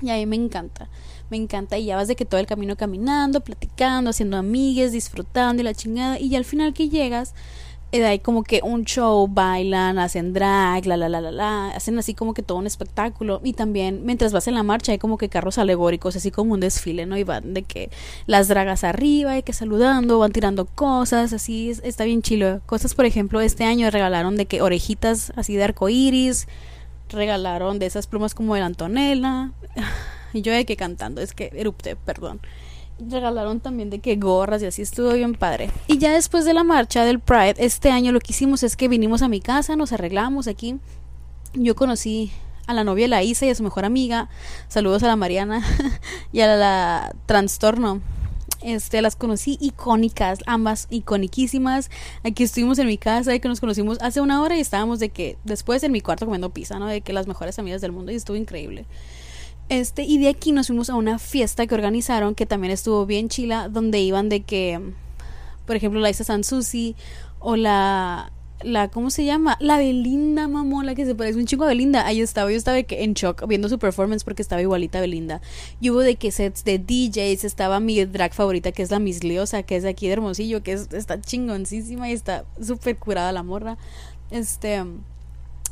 Y 0.03 0.11
a 0.11 0.15
mí 0.15 0.27
me 0.27 0.37
encanta, 0.37 0.89
me 1.31 1.37
encanta. 1.37 1.79
Y 1.79 1.87
ya 1.87 1.97
vas 1.97 2.09
de 2.09 2.17
que 2.17 2.25
todo 2.25 2.41
el 2.41 2.47
camino 2.47 2.77
caminando, 2.77 3.41
platicando, 3.41 4.11
haciendo 4.11 4.37
amigues, 4.37 4.93
disfrutando 4.93 5.61
y 5.61 5.65
la 5.65 5.75
chingada. 5.75 6.19
Y 6.19 6.31
ya 6.31 6.39
al 6.39 6.45
final 6.45 6.73
que 6.73 6.89
llegas, 6.89 7.35
hay 7.93 8.21
como 8.21 8.45
que 8.45 8.61
un 8.63 8.85
show, 8.85 9.27
bailan, 9.27 9.99
hacen 9.99 10.33
drag, 10.33 10.87
la, 10.87 10.97
la, 10.97 11.09
la, 11.09 11.21
la, 11.21 11.33
la, 11.33 11.71
hacen 11.71 11.99
así 11.99 12.15
como 12.15 12.35
que 12.35 12.43
todo 12.43 12.59
un 12.59 12.67
espectáculo. 12.67 13.41
Y 13.43 13.53
también, 13.53 14.05
mientras 14.05 14.33
vas 14.33 14.47
en 14.47 14.55
la 14.55 14.63
marcha, 14.63 14.93
hay 14.93 14.99
como 14.99 15.19
que 15.19 15.29
carros 15.29 15.59
alegóricos, 15.59 16.15
así 16.15 16.31
como 16.31 16.55
un 16.55 16.61
desfile, 16.61 17.07
¿no? 17.07 17.17
Y 17.19 17.25
van 17.25 17.53
de 17.53 17.65
que 17.65 17.91
las 18.27 18.49
dragas 18.49 18.85
arriba, 18.85 19.37
y 19.39 19.43
que 19.43 19.53
saludando, 19.53 20.19
van 20.21 20.33
tirando 20.33 20.67
cosas, 20.67 21.33
así, 21.33 21.71
está 21.83 22.05
bien 22.05 22.23
chilo. 22.23 22.61
Cosas, 22.67 22.95
por 22.95 23.07
ejemplo, 23.07 23.41
este 23.41 23.65
año 23.65 23.91
regalaron 23.91 24.37
de 24.37 24.47
que 24.47 24.63
orejitas 24.63 25.33
así 25.37 25.57
de 25.57 25.65
arco 25.65 25.89
iris, 25.89 26.47
regalaron 27.09 27.81
de 27.81 27.87
esas 27.87 28.07
plumas 28.07 28.35
como 28.35 28.55
de 28.55 28.61
la 28.61 28.67
Antonella. 28.67 29.53
Y 30.33 30.43
yo 30.43 30.53
de 30.53 30.65
que 30.65 30.77
cantando, 30.77 31.21
es 31.21 31.35
que 31.35 31.51
erupte, 31.57 31.97
perdón 31.97 32.41
regalaron 33.09 33.61
también 33.61 33.91
de 33.91 33.99
que 33.99 34.17
gorras 34.17 34.63
y 34.63 34.67
así 34.67 34.83
estuvo 34.83 35.13
bien 35.13 35.35
padre. 35.35 35.71
Y 35.87 35.99
ya 35.99 36.13
después 36.13 36.45
de 36.45 36.55
la 36.55 36.65
marcha 36.65 37.05
del 37.05 37.21
Pride, 37.21 37.57
este 37.59 37.91
año 37.91 38.13
lo 38.13 38.21
que 38.21 38.33
hicimos 38.33 38.63
es 38.63 38.77
que 38.77 38.89
vinimos 38.89 39.23
a 39.23 39.29
mi 39.29 39.41
casa, 39.41 39.77
nos 39.77 39.93
arreglamos 39.93 40.47
aquí. 40.47 40.79
Yo 41.55 41.75
conocí 41.75 42.33
a 42.67 42.75
la 42.75 42.85
novia 42.85 43.05
de 43.05 43.09
la 43.09 43.23
Isa 43.23 43.47
y 43.47 43.51
a 43.51 43.55
su 43.55 43.63
mejor 43.63 43.85
amiga. 43.85 44.29
Saludos 44.69 45.03
a 45.03 45.09
la 45.09 45.17
Mariana 45.17 45.63
y 46.33 46.41
a 46.41 46.57
la, 46.57 47.15
Trastorno. 47.27 48.01
Este, 48.63 49.01
las 49.01 49.17
conocí 49.17 49.57
icónicas, 49.61 50.41
ambas 50.47 50.87
iconiquísimas. 50.91 51.91
Aquí 52.23 52.45
estuvimos 52.45 52.79
en 52.79 52.87
mi 52.87 52.99
casa 52.99 53.35
y 53.35 53.41
que 53.41 53.49
nos 53.49 53.61
conocimos 53.61 53.99
hace 54.03 54.21
una 54.21 54.43
hora 54.43 54.57
y 54.57 54.61
estábamos 54.61 54.99
de 54.99 55.09
que 55.09 55.39
después 55.45 55.83
en 55.83 55.93
mi 55.93 56.01
cuarto 56.03 56.27
comiendo 56.27 56.51
pizza, 56.51 56.79
¿no? 56.79 56.87
De 56.87 57.01
que 57.01 57.13
las 57.13 57.27
mejores 57.27 57.59
amigas 57.59 57.81
del 57.81 57.93
mundo 57.93 58.13
y 58.13 58.17
estuvo 58.17 58.37
increíble. 58.37 58.85
Este, 59.71 60.03
y 60.03 60.19
de 60.19 60.29
aquí 60.29 60.51
nos 60.51 60.67
fuimos 60.67 60.91
a 60.91 60.97
una 60.97 61.21
fiesta 61.21 61.65
que 61.65 61.77
organizaron, 61.77 62.35
que 62.35 62.45
también 62.45 62.73
estuvo 62.73 63.07
bien 63.07 63.29
chila, 63.29 63.69
donde 63.69 64.01
iban 64.01 64.29
de 64.29 64.41
que, 64.41 64.81
por 65.65 65.77
ejemplo, 65.77 66.01
la 66.01 66.11
Isa 66.11 66.25
Sansusi 66.25 66.97
o 67.39 67.55
la, 67.55 68.33
la, 68.65 68.89
¿cómo 68.89 69.11
se 69.11 69.25
llama? 69.25 69.57
La 69.61 69.79
Belinda, 69.79 70.49
mamola, 70.49 70.97
que 70.97 71.07
se 71.07 71.15
parece 71.15 71.39
un 71.39 71.47
chico 71.47 71.63
a 71.63 71.69
Belinda. 71.69 72.05
Ahí 72.05 72.21
estaba, 72.21 72.51
yo 72.51 72.57
estaba 72.57 72.79
en 72.81 73.15
shock 73.15 73.47
viendo 73.47 73.69
su 73.69 73.79
performance 73.79 74.25
porque 74.25 74.43
estaba 74.43 74.61
igualita 74.61 75.01
Belinda. 75.01 75.41
Y 75.81 75.91
hubo 75.91 76.01
de 76.01 76.17
que 76.17 76.33
sets 76.33 76.65
de 76.65 76.81
DJs, 76.81 77.45
estaba 77.45 77.79
mi 77.79 78.05
drag 78.05 78.35
favorita, 78.35 78.73
que 78.73 78.83
es 78.83 78.91
la 78.91 78.99
Miss 78.99 79.23
Liosa, 79.23 79.63
que 79.63 79.77
es 79.77 79.85
de 79.85 79.91
aquí 79.91 80.09
de 80.09 80.15
Hermosillo, 80.15 80.65
que 80.65 80.73
es, 80.73 80.93
está 80.93 81.21
chingoncísima 81.21 82.11
y 82.11 82.13
está 82.13 82.45
súper 82.61 82.97
curada 82.97 83.31
la 83.31 83.45
morra. 83.45 83.79
Este 84.33 84.83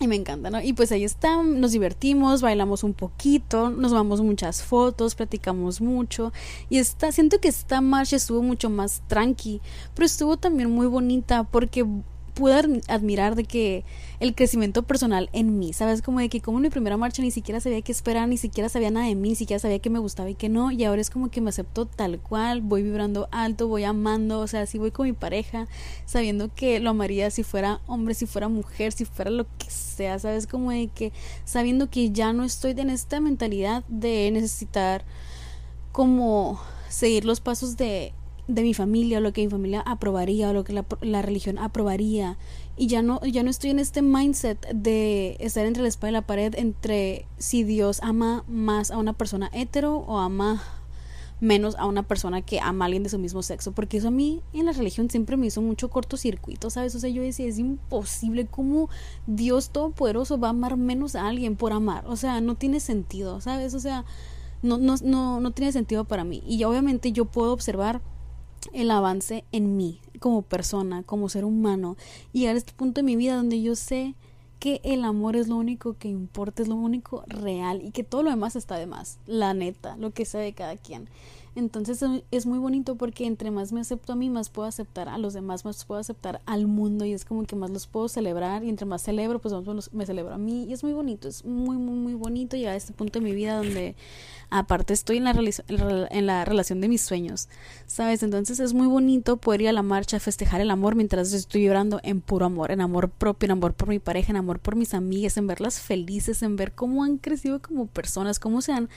Y 0.00 0.06
me 0.06 0.14
encanta, 0.14 0.48
¿no? 0.48 0.62
Y 0.62 0.74
pues 0.74 0.92
ahí 0.92 1.02
está, 1.02 1.42
nos 1.42 1.72
divertimos, 1.72 2.40
bailamos 2.40 2.84
un 2.84 2.94
poquito, 2.94 3.70
nos 3.70 3.92
vamos 3.92 4.20
muchas 4.20 4.62
fotos, 4.62 5.16
platicamos 5.16 5.80
mucho. 5.80 6.32
Y 6.70 6.78
está, 6.78 7.10
siento 7.10 7.40
que 7.40 7.48
esta 7.48 7.80
marcha 7.80 8.14
estuvo 8.14 8.40
mucho 8.40 8.70
más 8.70 9.02
tranqui, 9.08 9.60
pero 9.94 10.06
estuvo 10.06 10.36
también 10.36 10.70
muy 10.70 10.86
bonita 10.86 11.42
porque 11.42 11.84
pude 12.38 12.54
admirar 12.86 13.34
de 13.34 13.42
que 13.42 13.84
el 14.20 14.32
crecimiento 14.32 14.84
personal 14.84 15.28
en 15.32 15.58
mí, 15.58 15.72
¿sabes? 15.72 16.02
Como 16.02 16.20
de 16.20 16.28
que 16.28 16.40
como 16.40 16.58
en 16.58 16.62
mi 16.62 16.70
primera 16.70 16.96
marcha 16.96 17.20
ni 17.20 17.32
siquiera 17.32 17.60
sabía 17.60 17.82
qué 17.82 17.90
esperar, 17.90 18.28
ni 18.28 18.36
siquiera 18.36 18.68
sabía 18.68 18.92
nada 18.92 19.06
de 19.06 19.16
mí, 19.16 19.30
ni 19.30 19.34
siquiera 19.34 19.58
sabía 19.58 19.80
qué 19.80 19.90
me 19.90 19.98
gustaba 19.98 20.30
y 20.30 20.36
qué 20.36 20.48
no, 20.48 20.70
y 20.70 20.84
ahora 20.84 21.00
es 21.00 21.10
como 21.10 21.32
que 21.32 21.40
me 21.40 21.50
acepto 21.50 21.86
tal 21.86 22.20
cual, 22.20 22.60
voy 22.60 22.84
vibrando 22.84 23.28
alto, 23.32 23.66
voy 23.66 23.82
amando, 23.82 24.38
o 24.38 24.46
sea, 24.46 24.66
si 24.66 24.78
voy 24.78 24.92
con 24.92 25.06
mi 25.06 25.14
pareja, 25.14 25.66
sabiendo 26.06 26.54
que 26.54 26.78
lo 26.78 26.90
amaría 26.90 27.28
si 27.32 27.42
fuera 27.42 27.80
hombre, 27.88 28.14
si 28.14 28.26
fuera 28.26 28.48
mujer, 28.48 28.92
si 28.92 29.04
fuera 29.04 29.32
lo 29.32 29.44
que 29.58 29.68
sea, 29.68 30.20
¿sabes? 30.20 30.46
Como 30.46 30.70
de 30.70 30.86
que 30.94 31.12
sabiendo 31.44 31.90
que 31.90 32.12
ya 32.12 32.32
no 32.32 32.44
estoy 32.44 32.70
en 32.70 32.90
esta 32.90 33.18
mentalidad 33.18 33.82
de 33.88 34.30
necesitar 34.30 35.04
como 35.90 36.60
seguir 36.88 37.24
los 37.24 37.40
pasos 37.40 37.76
de 37.76 38.12
de 38.48 38.62
mi 38.62 38.74
familia, 38.74 39.18
o 39.18 39.20
lo 39.20 39.32
que 39.32 39.42
mi 39.44 39.50
familia 39.50 39.82
aprobaría, 39.82 40.50
o 40.50 40.52
lo 40.52 40.64
que 40.64 40.72
la, 40.72 40.84
la, 41.00 41.22
religión 41.22 41.58
aprobaría. 41.58 42.38
Y 42.76 42.88
ya 42.88 43.02
no, 43.02 43.20
ya 43.22 43.42
no 43.42 43.50
estoy 43.50 43.70
en 43.70 43.78
este 43.78 44.02
mindset 44.02 44.66
de 44.72 45.36
estar 45.38 45.66
entre 45.66 45.82
la 45.82 45.88
espada 45.88 46.10
y 46.10 46.12
la 46.14 46.22
pared, 46.22 46.54
entre 46.56 47.26
si 47.36 47.62
Dios 47.62 48.00
ama 48.02 48.44
más 48.48 48.90
a 48.90 48.98
una 48.98 49.12
persona 49.12 49.50
hetero 49.52 49.98
o 49.98 50.18
ama 50.18 50.62
menos 51.40 51.76
a 51.76 51.86
una 51.86 52.02
persona 52.02 52.42
que 52.42 52.60
ama 52.60 52.84
a 52.84 52.86
alguien 52.86 53.02
de 53.02 53.10
su 53.10 53.18
mismo 53.18 53.42
sexo. 53.42 53.72
Porque 53.72 53.98
eso 53.98 54.08
a 54.08 54.10
mí 54.10 54.42
en 54.52 54.66
la 54.66 54.72
religión 54.72 55.10
siempre 55.10 55.36
me 55.36 55.46
hizo 55.46 55.62
mucho 55.62 55.90
cortocircuito, 55.90 56.70
¿sabes? 56.70 56.94
O 56.94 57.00
sea, 57.00 57.10
yo 57.10 57.22
decía, 57.22 57.46
es 57.46 57.58
imposible 57.58 58.46
cómo 58.46 58.88
Dios 59.26 59.70
Todopoderoso 59.70 60.38
va 60.38 60.48
a 60.48 60.50
amar 60.50 60.76
menos 60.76 61.14
a 61.14 61.28
alguien 61.28 61.56
por 61.56 61.72
amar. 61.72 62.04
O 62.06 62.16
sea, 62.16 62.40
no 62.40 62.54
tiene 62.54 62.80
sentido, 62.80 63.40
¿sabes? 63.40 63.74
O 63.74 63.80
sea, 63.80 64.04
no, 64.62 64.78
no, 64.78 64.96
no, 65.02 65.40
no 65.40 65.50
tiene 65.52 65.72
sentido 65.72 66.04
para 66.04 66.24
mí. 66.24 66.42
Y 66.46 66.64
obviamente 66.64 67.12
yo 67.12 67.26
puedo 67.26 67.52
observar 67.52 68.00
el 68.72 68.90
avance 68.90 69.44
en 69.52 69.76
mí 69.76 70.00
como 70.20 70.42
persona, 70.42 71.02
como 71.02 71.28
ser 71.28 71.44
humano, 71.44 71.96
llegar 72.32 72.54
a 72.54 72.58
este 72.58 72.72
punto 72.72 73.00
de 73.00 73.04
mi 73.04 73.16
vida 73.16 73.36
donde 73.36 73.62
yo 73.62 73.74
sé 73.76 74.14
que 74.58 74.80
el 74.82 75.04
amor 75.04 75.36
es 75.36 75.48
lo 75.48 75.56
único 75.56 75.94
que 75.94 76.08
importa, 76.08 76.62
es 76.62 76.68
lo 76.68 76.74
único 76.74 77.22
real 77.26 77.80
y 77.82 77.92
que 77.92 78.04
todo 78.04 78.22
lo 78.22 78.30
demás 78.30 78.56
está 78.56 78.76
de 78.76 78.86
más, 78.86 79.18
la 79.26 79.54
neta, 79.54 79.96
lo 79.96 80.10
que 80.10 80.24
sea 80.24 80.40
de 80.40 80.52
cada 80.52 80.76
quien. 80.76 81.08
Entonces 81.58 82.04
es 82.30 82.46
muy 82.46 82.60
bonito 82.60 82.94
porque 82.94 83.26
entre 83.26 83.50
más 83.50 83.72
me 83.72 83.80
acepto 83.80 84.12
a 84.12 84.16
mí, 84.16 84.30
más 84.30 84.48
puedo 84.48 84.68
aceptar 84.68 85.08
a 85.08 85.18
los 85.18 85.34
demás, 85.34 85.64
más 85.64 85.84
puedo 85.84 85.98
aceptar 85.98 86.40
al 86.46 86.68
mundo 86.68 87.04
y 87.04 87.12
es 87.12 87.24
como 87.24 87.44
que 87.46 87.56
más 87.56 87.70
los 87.70 87.88
puedo 87.88 88.08
celebrar 88.08 88.62
y 88.62 88.68
entre 88.68 88.86
más 88.86 89.02
celebro, 89.02 89.40
pues 89.40 89.52
me 89.92 90.06
celebro 90.06 90.34
a 90.34 90.38
mí 90.38 90.66
y 90.66 90.72
es 90.72 90.84
muy 90.84 90.92
bonito, 90.92 91.26
es 91.26 91.44
muy, 91.44 91.76
muy, 91.76 91.96
muy 91.96 92.14
bonito 92.14 92.56
llegar 92.56 92.74
a 92.74 92.76
este 92.76 92.92
punto 92.92 93.18
de 93.18 93.24
mi 93.24 93.32
vida 93.32 93.56
donde 93.56 93.96
aparte 94.50 94.94
estoy 94.94 95.16
en 95.16 95.24
la, 95.24 95.34
en 96.10 96.26
la 96.26 96.44
relación 96.44 96.80
de 96.80 96.88
mis 96.88 97.02
sueños, 97.02 97.48
¿sabes? 97.86 98.22
Entonces 98.22 98.60
es 98.60 98.72
muy 98.72 98.86
bonito 98.86 99.36
poder 99.36 99.62
ir 99.62 99.68
a 99.70 99.72
la 99.72 99.82
marcha, 99.82 100.20
festejar 100.20 100.60
el 100.60 100.70
amor 100.70 100.94
mientras 100.94 101.32
estoy 101.32 101.64
llorando 101.64 101.98
en 102.04 102.20
puro 102.20 102.46
amor, 102.46 102.70
en 102.70 102.80
amor 102.80 103.10
propio, 103.10 103.46
en 103.46 103.50
amor 103.50 103.74
por 103.74 103.88
mi 103.88 103.98
pareja, 103.98 104.30
en 104.30 104.36
amor 104.36 104.60
por 104.60 104.76
mis 104.76 104.94
amigas, 104.94 105.36
en 105.36 105.48
verlas 105.48 105.80
felices, 105.80 106.40
en 106.44 106.54
ver 106.54 106.70
cómo 106.70 107.02
han 107.02 107.18
crecido 107.18 107.60
como 107.60 107.86
personas, 107.86 108.38
cómo 108.38 108.62
se 108.62 108.70
han 108.70 108.88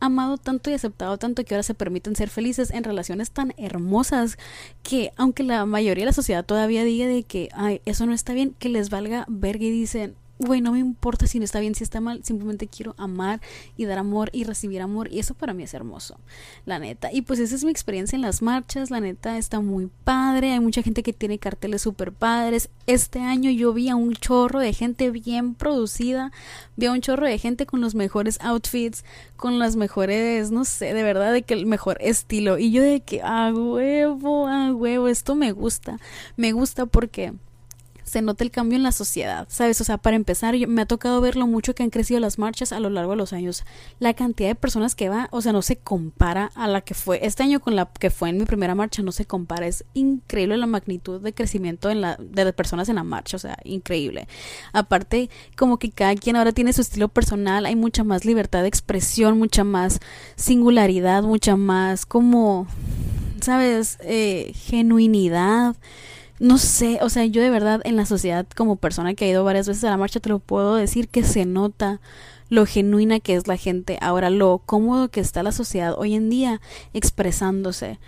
amado 0.00 0.38
tanto 0.38 0.70
y 0.70 0.74
aceptado 0.74 1.18
tanto 1.18 1.44
que 1.44 1.54
ahora 1.54 1.62
se 1.62 1.74
permiten 1.74 2.16
ser 2.16 2.30
felices 2.30 2.70
en 2.70 2.84
relaciones 2.84 3.30
tan 3.30 3.54
hermosas 3.56 4.38
que 4.82 5.12
aunque 5.16 5.42
la 5.42 5.66
mayoría 5.66 6.02
de 6.02 6.10
la 6.10 6.12
sociedad 6.12 6.44
todavía 6.44 6.84
diga 6.84 7.06
de 7.06 7.22
que 7.22 7.48
ay, 7.52 7.80
eso 7.84 8.06
no 8.06 8.12
está 8.12 8.32
bien, 8.32 8.54
que 8.58 8.68
les 8.68 8.90
valga 8.90 9.24
verga 9.28 9.64
y 9.64 9.70
dicen, 9.70 10.16
güey, 10.40 10.62
no 10.62 10.72
me 10.72 10.78
importa 10.78 11.26
si 11.26 11.38
no 11.38 11.44
está 11.44 11.60
bien, 11.60 11.74
si 11.74 11.84
está 11.84 12.00
mal, 12.00 12.24
simplemente 12.24 12.66
quiero 12.66 12.94
amar 12.96 13.40
y 13.76 13.84
dar 13.84 13.98
amor 13.98 14.30
y 14.32 14.44
recibir 14.44 14.80
amor 14.80 15.12
y 15.12 15.18
eso 15.18 15.34
para 15.34 15.52
mí 15.52 15.62
es 15.62 15.74
hermoso, 15.74 16.18
la 16.64 16.78
neta. 16.78 17.12
Y 17.12 17.22
pues 17.22 17.38
esa 17.40 17.54
es 17.54 17.64
mi 17.64 17.70
experiencia 17.70 18.16
en 18.16 18.22
las 18.22 18.40
marchas, 18.40 18.90
la 18.90 19.00
neta 19.00 19.36
está 19.36 19.60
muy 19.60 19.90
padre, 20.04 20.52
hay 20.52 20.60
mucha 20.60 20.82
gente 20.82 21.02
que 21.02 21.12
tiene 21.12 21.38
carteles 21.38 21.82
super 21.82 22.12
padres. 22.12 22.70
Este 22.86 23.20
año 23.20 23.50
yo 23.50 23.74
vi 23.74 23.90
a 23.90 23.96
un 23.96 24.14
chorro 24.14 24.60
de 24.60 24.72
gente 24.72 25.10
bien 25.10 25.54
producida, 25.54 26.32
vi 26.76 26.86
a 26.86 26.92
un 26.92 27.02
chorro 27.02 27.26
de 27.26 27.38
gente 27.38 27.66
con 27.66 27.82
los 27.82 27.94
mejores 27.94 28.38
outfits, 28.40 29.04
con 29.36 29.58
las 29.58 29.76
mejores, 29.76 30.50
no 30.50 30.64
sé, 30.64 30.94
de 30.94 31.02
verdad, 31.02 31.34
de 31.34 31.42
que 31.42 31.52
el 31.52 31.66
mejor 31.66 31.98
estilo. 32.00 32.58
Y 32.58 32.72
yo 32.72 32.82
de 32.82 33.00
que, 33.00 33.20
a 33.22 33.52
huevo, 33.52 34.48
a 34.48 34.72
huevo, 34.72 35.08
esto 35.08 35.34
me 35.34 35.52
gusta, 35.52 35.98
me 36.36 36.52
gusta 36.52 36.86
porque 36.86 37.34
se 38.10 38.22
nota 38.22 38.42
el 38.42 38.50
cambio 38.50 38.76
en 38.76 38.82
la 38.82 38.90
sociedad, 38.90 39.46
¿sabes? 39.48 39.80
O 39.80 39.84
sea, 39.84 39.96
para 39.96 40.16
empezar, 40.16 40.56
me 40.66 40.82
ha 40.82 40.86
tocado 40.86 41.20
ver 41.20 41.36
lo 41.36 41.46
mucho 41.46 41.76
que 41.76 41.84
han 41.84 41.90
crecido 41.90 42.18
las 42.18 42.40
marchas 42.40 42.72
a 42.72 42.80
lo 42.80 42.90
largo 42.90 43.12
de 43.12 43.18
los 43.18 43.32
años. 43.32 43.62
La 44.00 44.14
cantidad 44.14 44.48
de 44.48 44.56
personas 44.56 44.96
que 44.96 45.08
va, 45.08 45.28
o 45.30 45.40
sea, 45.40 45.52
no 45.52 45.62
se 45.62 45.76
compara 45.76 46.50
a 46.56 46.66
la 46.66 46.80
que 46.80 46.94
fue 46.94 47.20
este 47.24 47.44
año 47.44 47.60
con 47.60 47.76
la 47.76 47.86
que 47.86 48.10
fue 48.10 48.30
en 48.30 48.38
mi 48.38 48.46
primera 48.46 48.74
marcha, 48.74 49.02
no 49.02 49.12
se 49.12 49.26
compara. 49.26 49.68
Es 49.68 49.84
increíble 49.94 50.56
la 50.56 50.66
magnitud 50.66 51.20
de 51.20 51.32
crecimiento 51.32 51.88
en 51.88 52.00
la, 52.00 52.16
de 52.18 52.44
las 52.44 52.52
personas 52.52 52.88
en 52.88 52.96
la 52.96 53.04
marcha, 53.04 53.36
o 53.36 53.40
sea, 53.40 53.56
increíble. 53.62 54.26
Aparte, 54.72 55.30
como 55.56 55.78
que 55.78 55.92
cada 55.92 56.16
quien 56.16 56.34
ahora 56.34 56.50
tiene 56.50 56.72
su 56.72 56.80
estilo 56.80 57.06
personal, 57.10 57.64
hay 57.64 57.76
mucha 57.76 58.02
más 58.02 58.24
libertad 58.24 58.62
de 58.62 58.68
expresión, 58.68 59.38
mucha 59.38 59.62
más 59.62 60.00
singularidad, 60.34 61.22
mucha 61.22 61.54
más 61.54 62.06
como, 62.06 62.66
¿sabes? 63.40 63.98
Eh, 64.02 64.50
genuinidad 64.56 65.76
no 66.40 66.56
sé, 66.56 66.98
o 67.02 67.10
sea, 67.10 67.26
yo 67.26 67.42
de 67.42 67.50
verdad 67.50 67.82
en 67.84 67.96
la 67.96 68.06
sociedad 68.06 68.46
como 68.56 68.76
persona 68.76 69.12
que 69.14 69.26
ha 69.26 69.28
ido 69.28 69.44
varias 69.44 69.68
veces 69.68 69.84
a 69.84 69.90
la 69.90 69.98
marcha 69.98 70.20
te 70.20 70.30
lo 70.30 70.38
puedo 70.38 70.74
decir 70.74 71.08
que 71.08 71.22
se 71.22 71.44
nota 71.44 72.00
lo 72.48 72.64
genuina 72.66 73.20
que 73.20 73.34
es 73.34 73.46
la 73.46 73.58
gente, 73.58 73.98
ahora 74.00 74.30
lo 74.30 74.62
cómodo 74.64 75.08
que 75.08 75.20
está 75.20 75.42
la 75.42 75.52
sociedad 75.52 75.94
hoy 75.96 76.14
en 76.14 76.30
día 76.30 76.60
expresándose. 76.94 77.98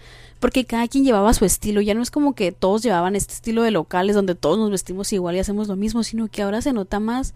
Porque 0.40 0.64
cada 0.64 0.88
quien 0.88 1.05
llevaba 1.05 1.35
su 1.35 1.45
estilo, 1.45 1.83
ya 1.83 1.95
no 1.95 2.03
es 2.03 2.11
como 2.11 2.35
que 2.35 2.51
todos 2.51 2.83
llevaban 2.83 3.14
este 3.14 3.35
estilo 3.35 3.62
de 3.62 3.71
locales 3.71 4.16
donde 4.16 4.35
todos 4.35 4.59
nos 4.59 4.71
vestimos 4.71 5.12
igual 5.12 5.37
y 5.37 5.38
hacemos 5.38 5.68
lo 5.68 5.77
mismo, 5.77 6.03
sino 6.03 6.27
que 6.27 6.42
ahora 6.42 6.61
se 6.62 6.73
nota 6.73 6.99
más 6.99 7.35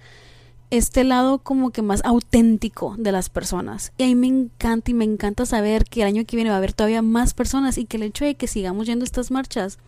este 0.71 1.05
lado 1.05 1.39
como 1.39 1.71
que 1.71 1.83
más 1.83 2.05
auténtico 2.05 2.97
de 2.99 3.13
las 3.13 3.29
personas. 3.29 3.93
Y 3.99 4.03
a 4.03 4.07
mí 4.07 4.15
me 4.17 4.27
encanta 4.27 4.91
y 4.91 4.95
me 4.95 5.05
encanta 5.05 5.47
saber 5.47 5.85
que 5.85 6.01
el 6.01 6.09
año 6.09 6.25
que 6.27 6.37
viene 6.37 6.51
va 6.51 6.57
a 6.57 6.59
haber 6.59 6.73
todavía 6.73 7.03
más 7.03 7.35
personas 7.35 7.79
y 7.79 7.85
que 7.85 7.99
el 7.99 8.03
hecho 8.03 8.25
de 8.25 8.35
que 8.35 8.49
sigamos 8.49 8.87
yendo 8.87 9.05
estas 9.05 9.31
marchas 9.31 9.79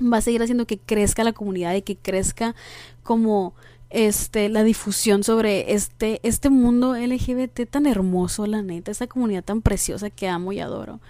va 0.00 0.18
a 0.18 0.20
seguir 0.20 0.42
haciendo 0.42 0.66
que 0.66 0.78
crezca 0.78 1.24
la 1.24 1.32
comunidad 1.32 1.74
y 1.74 1.82
que 1.82 1.96
crezca 1.96 2.54
como 3.02 3.54
este 3.90 4.48
la 4.48 4.64
difusión 4.64 5.22
sobre 5.22 5.72
este 5.72 6.18
este 6.24 6.50
mundo 6.50 6.96
LGBT 6.96 7.68
tan 7.70 7.86
hermoso, 7.86 8.46
la 8.46 8.62
neta, 8.62 8.90
esa 8.90 9.06
comunidad 9.06 9.44
tan 9.44 9.62
preciosa 9.62 10.10
que 10.10 10.28
amo 10.28 10.52
y 10.52 10.60
adoro. 10.60 11.00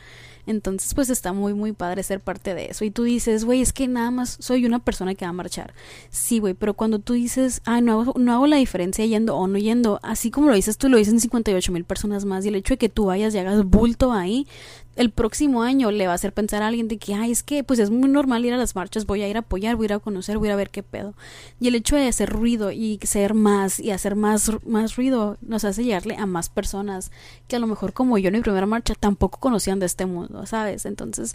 Entonces, 0.47 0.93
pues 0.95 1.09
está 1.09 1.33
muy, 1.33 1.55
muy 1.55 1.73
padre 1.73 2.03
ser 2.03 2.21
parte 2.21 2.55
de 2.55 2.67
eso. 2.67 2.85
Y 2.85 2.91
tú 2.91 3.05
dices, 3.05 3.45
güey, 3.45 3.63
es 3.63 3.73
que 3.73 3.89
nada 3.89 4.11
más 4.11 4.37
soy 4.41 4.67
una 4.67 4.79
persona 4.79 5.15
que 5.15 5.25
va 5.25 5.31
a 5.31 5.33
marchar. 5.33 5.73
Sí, 6.11 6.39
güey, 6.39 6.55
pero 6.55 6.75
cuando 6.75 6.99
tú 6.99 7.15
dices, 7.15 7.63
ah, 7.65 7.81
no 7.81 8.01
hago, 8.01 8.15
no 8.19 8.33
hago 8.33 8.47
la 8.47 8.57
diferencia 8.57 9.07
yendo 9.07 9.37
o 9.37 9.47
no 9.47 9.59
yendo, 9.59 10.01
así 10.03 10.31
como 10.31 10.49
lo 10.49 10.55
dices 10.55 10.77
tú, 10.77 10.89
lo 10.89 10.99
dicen 10.99 11.19
58 11.19 11.73
mil 11.73 11.85
personas 11.85 12.25
más. 12.25 12.45
Y 12.45 12.49
el 12.49 12.57
hecho 12.57 12.75
de 12.75 12.79
que 12.79 12.89
tú 12.89 13.07
vayas 13.07 13.35
y 13.35 13.39
hagas 13.39 13.65
bulto 13.65 14.13
ahí, 14.13 14.47
el 14.97 15.11
próximo 15.11 15.63
año 15.63 15.91
le 15.91 16.07
va 16.07 16.13
a 16.13 16.15
hacer 16.15 16.33
pensar 16.33 16.63
a 16.63 16.69
alguien 16.69 16.89
de 16.89 16.99
que, 16.99 17.15
ay, 17.15 17.33
es 17.33 17.43
que 17.43 17.65
pues 17.65 17.79
es 17.79 17.91
muy 17.91 18.09
normal 18.09 18.45
ir 18.45 18.53
a 18.53 18.57
las 18.57 18.77
marchas, 18.77 19.07
voy 19.07 19.23
a 19.23 19.29
ir 19.29 19.37
a 19.37 19.41
apoyar, 19.41 19.77
voy 19.77 19.85
a 19.85 19.87
ir 19.87 19.93
a 19.95 19.99
conocer, 19.99 20.39
voy 20.39 20.49
a 20.49 20.51
ir 20.51 20.53
a 20.55 20.57
ver 20.57 20.71
qué 20.71 20.83
pedo. 20.83 21.15
Y 21.61 21.69
el 21.69 21.75
hecho 21.75 21.97
de 21.97 22.09
hacer 22.09 22.31
ruido 22.31 22.71
y 22.71 22.99
ser 23.03 23.35
más 23.35 23.81
y 23.81 23.91
hacer 23.91 24.17
más, 24.17 24.51
más 24.65 24.97
ruido 24.97 25.37
nos 25.41 25.65
hace 25.65 25.85
llegarle 25.85 26.17
a 26.17 26.27
más 26.27 26.49
personas 26.49 27.11
que 27.49 27.57
a 27.57 27.59
lo 27.59 27.67
mejor 27.67 27.93
como 27.93 28.19
yo 28.19 28.29
en 28.29 28.35
mi 28.35 28.41
primera 28.41 28.67
marcha 28.67 28.95
tampoco 28.95 29.41
conocían 29.41 29.81
de 29.81 29.87
este 29.87 30.07
mundo, 30.07 30.47
¿sabes? 30.47 30.87
Entonces, 30.87 31.35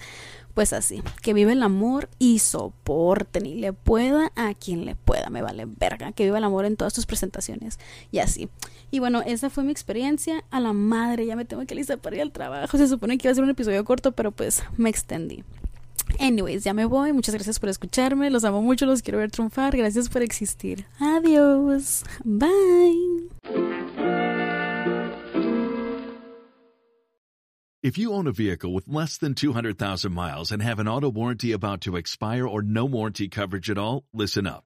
pues 0.54 0.74
así, 0.74 1.02
que 1.22 1.34
vive 1.34 1.54
el 1.54 1.64
amor 1.64 2.10
y 2.20 2.40
soporten 2.40 3.46
y 3.46 3.56
le 3.56 3.72
pueda 3.72 4.32
a 4.36 4.54
quien 4.54 4.84
le 4.86 4.96
pueda, 4.96 5.30
me 5.30 5.42
vale 5.42 5.66
verga, 5.66 6.12
que 6.12 6.24
viva 6.24 6.38
el 6.38 6.44
amor 6.44 6.66
en 6.66 6.76
todas 6.76 6.94
tus 6.94 7.06
presentaciones 7.06 7.80
y 8.12 8.20
así. 8.20 8.50
Y 8.92 9.00
bueno, 9.00 9.22
esa 9.26 9.50
fue 9.50 9.64
mi 9.64 9.72
experiencia 9.72 10.44
a 10.50 10.60
la 10.60 10.74
madre, 10.74 11.26
ya 11.26 11.36
me 11.36 11.46
tengo 11.46 11.66
que 11.66 11.76
listar 11.76 12.00
para 12.00 12.16
ir 12.16 12.22
al 12.24 12.32
trabajo, 12.32 12.78
se 12.78 12.88
supone 12.88 13.18
que 13.18 13.28
iba 13.28 13.32
a 13.32 13.36
ser 13.36 13.44
un 13.50 13.54
episodio 13.54 13.84
corto, 13.84 14.12
pero 14.12 14.32
pues 14.32 14.64
me 14.78 14.90
extendí. 14.90 15.44
Anyways, 16.20 16.64
ya 16.64 16.74
me 16.74 16.86
voy. 16.86 17.14
Muchas 17.14 17.36
gracias 17.36 17.60
por 17.60 17.70
escucharme. 17.70 18.30
Los 18.30 18.44
amo 18.44 18.62
mucho, 18.62 18.86
los 18.86 19.02
quiero 19.02 19.20
ver 19.20 19.32
triunfar. 19.32 19.76
Gracias 19.76 20.10
por 20.10 20.22
existir. 20.22 20.86
Adiós. 21.00 22.04
Bye. 22.24 23.30
If 27.82 27.98
you 27.98 28.14
own 28.14 28.28
a 28.28 28.34
vehicle 28.34 28.74
with 28.74 28.90
less 28.90 29.18
than 29.18 29.34
200,000 29.36 30.12
miles 30.12 30.52
and 30.52 30.62
have 30.62 30.80
an 30.80 30.88
auto 30.88 31.10
warranty 31.10 31.54
about 31.54 31.80
to 31.82 31.96
expire 31.96 32.46
or 32.46 32.62
no 32.62 32.84
warranty 32.84 33.30
coverage 33.30 33.70
at 33.70 33.78
all, 33.78 34.04
listen 34.14 34.46
up. 34.46 34.66